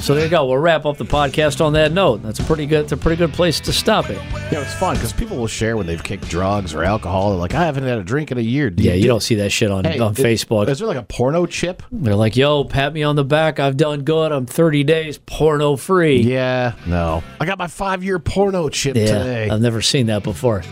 So 0.09 0.15
there 0.15 0.25
you 0.25 0.31
go. 0.31 0.47
We'll 0.47 0.57
wrap 0.57 0.87
up 0.87 0.97
the 0.97 1.05
podcast 1.05 1.63
on 1.63 1.75
that 1.75 1.93
note. 1.93 2.23
That's 2.23 2.41
a 2.41 2.45
pretty 2.45 2.65
good. 2.65 2.85
It's 2.85 2.93
a 2.93 2.97
pretty 2.97 3.17
good 3.19 3.35
place 3.35 3.61
to 3.61 3.75
stop 3.75 4.09
it. 4.09 4.17
Yeah, 4.51 4.63
it's 4.63 4.73
fun 4.73 4.95
because 4.95 5.13
people 5.13 5.37
will 5.37 5.47
share 5.47 5.77
when 5.77 5.87
they've 5.87 6.03
kicked 6.03 6.27
drugs 6.31 6.73
or 6.75 6.83
alcohol. 6.83 7.29
They're 7.29 7.39
like, 7.39 7.53
I 7.53 7.67
haven't 7.67 7.85
had 7.85 7.99
a 7.99 8.03
drink 8.03 8.33
in 8.33 8.39
a 8.39 8.41
year. 8.41 8.71
Do 8.71 8.83
Yeah, 8.83 8.95
you 8.95 9.07
don't 9.07 9.23
see 9.23 9.35
that 9.35 9.53
shit 9.53 9.71
on 9.71 9.85
Hey, 9.85 9.99
on 9.99 10.13
is- 10.13 10.19
Facebook. 10.19 10.67
Is 10.71 10.79
there 10.79 10.89
like 10.89 10.97
a 10.97 11.03
porno 11.03 11.45
chip? 11.45 11.83
They're 11.93 12.15
like, 12.15 12.39
"Yo, 12.39 12.65
pat 12.65 12.95
me 12.95 13.03
on 13.03 13.17
the 13.17 13.25
back. 13.25 13.61
I've 13.61 13.77
done 13.77 14.01
good. 14.01 14.33
I'm 14.33 14.47
30 14.47 14.83
days 14.83 15.19
porno 15.19 15.77
free." 15.77 16.23
Yeah, 16.23 16.73
no. 16.87 17.23
I 17.39 17.45
got 17.45 17.59
my 17.59 17.67
five 17.67 18.03
year 18.03 18.19
porno 18.19 18.71
chip 18.71 18.97
Yeah, 18.97 19.09
today. 19.09 19.51
I've 19.51 19.61
never 19.61 19.83
seen 19.83 20.07
that 20.07 20.23
before. 20.23 20.63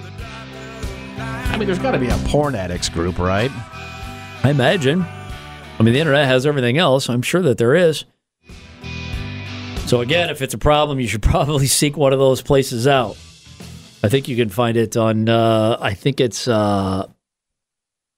I 1.18 1.58
mean, 1.58 1.66
there's 1.66 1.78
got 1.78 1.90
to 1.90 1.98
be 1.98 2.08
a 2.08 2.16
porn 2.28 2.54
addicts 2.54 2.88
group, 2.88 3.18
right? 3.18 3.50
I 4.42 4.48
imagine. 4.48 5.04
I 5.78 5.82
mean, 5.82 5.92
the 5.92 6.00
internet 6.00 6.26
has 6.26 6.46
everything 6.46 6.78
else. 6.78 7.10
I'm 7.10 7.20
sure 7.20 7.42
that 7.42 7.58
there 7.58 7.74
is. 7.74 8.06
So 9.86 10.00
again, 10.00 10.30
if 10.30 10.42
it's 10.42 10.52
a 10.52 10.58
problem, 10.58 10.98
you 10.98 11.06
should 11.06 11.22
probably 11.22 11.66
seek 11.66 11.96
one 11.96 12.12
of 12.12 12.18
those 12.18 12.42
places 12.42 12.86
out. 12.86 13.16
I 14.02 14.08
think 14.08 14.28
you 14.28 14.36
can 14.36 14.48
find 14.48 14.76
it 14.76 14.96
on. 14.96 15.28
Uh, 15.28 15.78
I 15.80 15.94
think 15.94 16.20
it's 16.20 16.48
uh, 16.48 17.06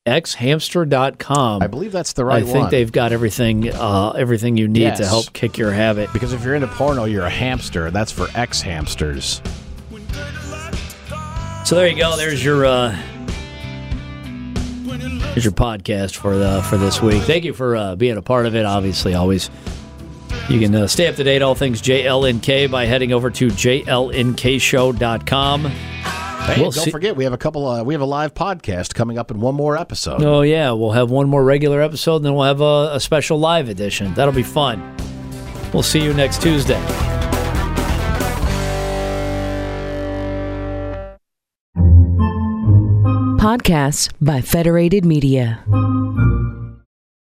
xhamster.com. 0.06 1.62
I 1.62 1.66
believe 1.66 1.92
that's 1.92 2.14
the 2.14 2.24
right 2.24 2.42
one. 2.42 2.50
I 2.50 2.52
think 2.52 2.62
one. 2.64 2.70
they've 2.70 2.90
got 2.90 3.12
everything 3.12 3.72
uh, 3.72 4.10
everything 4.10 4.56
you 4.56 4.66
need 4.66 4.96
to 4.96 5.06
help 5.06 5.32
kick 5.32 5.58
your 5.58 5.70
habit. 5.70 6.12
Because 6.12 6.32
if 6.32 6.42
you're 6.42 6.54
into 6.54 6.68
porno, 6.68 7.04
you're 7.04 7.26
a 7.26 7.30
hamster. 7.30 7.90
That's 7.90 8.12
for 8.12 8.28
ex 8.34 8.60
hamsters. 8.60 9.42
So 11.64 11.74
there 11.74 11.86
you 11.86 11.96
go. 11.96 12.16
There's 12.16 12.42
your 12.42 12.64
uh, 12.64 12.98
there's 14.86 15.44
your 15.44 15.52
podcast 15.52 16.16
for 16.16 16.36
the 16.36 16.62
for 16.62 16.78
this 16.78 17.02
week. 17.02 17.22
Thank 17.22 17.44
you 17.44 17.52
for 17.52 17.76
uh, 17.76 17.96
being 17.96 18.16
a 18.16 18.22
part 18.22 18.46
of 18.46 18.54
it. 18.54 18.64
Obviously, 18.64 19.14
always 19.14 19.50
you 20.48 20.58
can 20.60 20.74
uh, 20.74 20.86
stay 20.86 21.06
up 21.08 21.16
to 21.16 21.24
date 21.24 21.42
all 21.42 21.54
things 21.54 21.82
JLNK 21.82 22.70
by 22.70 22.86
heading 22.86 23.12
over 23.12 23.30
to 23.30 23.48
jlnkshow.com. 23.48 25.64
Hey, 25.64 26.62
We'll 26.62 26.70
don't 26.70 26.84
see- 26.84 26.90
forget 26.90 27.14
we 27.16 27.24
have 27.24 27.34
a 27.34 27.38
couple. 27.38 27.66
Uh, 27.66 27.82
we 27.82 27.92
have 27.92 28.00
a 28.00 28.06
live 28.06 28.32
podcast 28.32 28.94
coming 28.94 29.18
up 29.18 29.30
in 29.30 29.38
one 29.40 29.54
more 29.54 29.76
episode. 29.76 30.22
Oh 30.22 30.40
yeah, 30.40 30.72
we'll 30.72 30.92
have 30.92 31.10
one 31.10 31.28
more 31.28 31.44
regular 31.44 31.82
episode, 31.82 32.16
and 32.16 32.24
then 32.24 32.34
we'll 32.34 32.44
have 32.44 32.62
a, 32.62 32.92
a 32.94 33.00
special 33.00 33.38
live 33.38 33.68
edition. 33.68 34.14
That'll 34.14 34.32
be 34.32 34.42
fun. 34.42 34.96
We'll 35.74 35.82
see 35.82 36.02
you 36.02 36.14
next 36.14 36.40
Tuesday. 36.40 36.82
Podcasts 43.38 44.10
by 44.20 44.40
Federated 44.40 45.04
Media. 45.04 45.64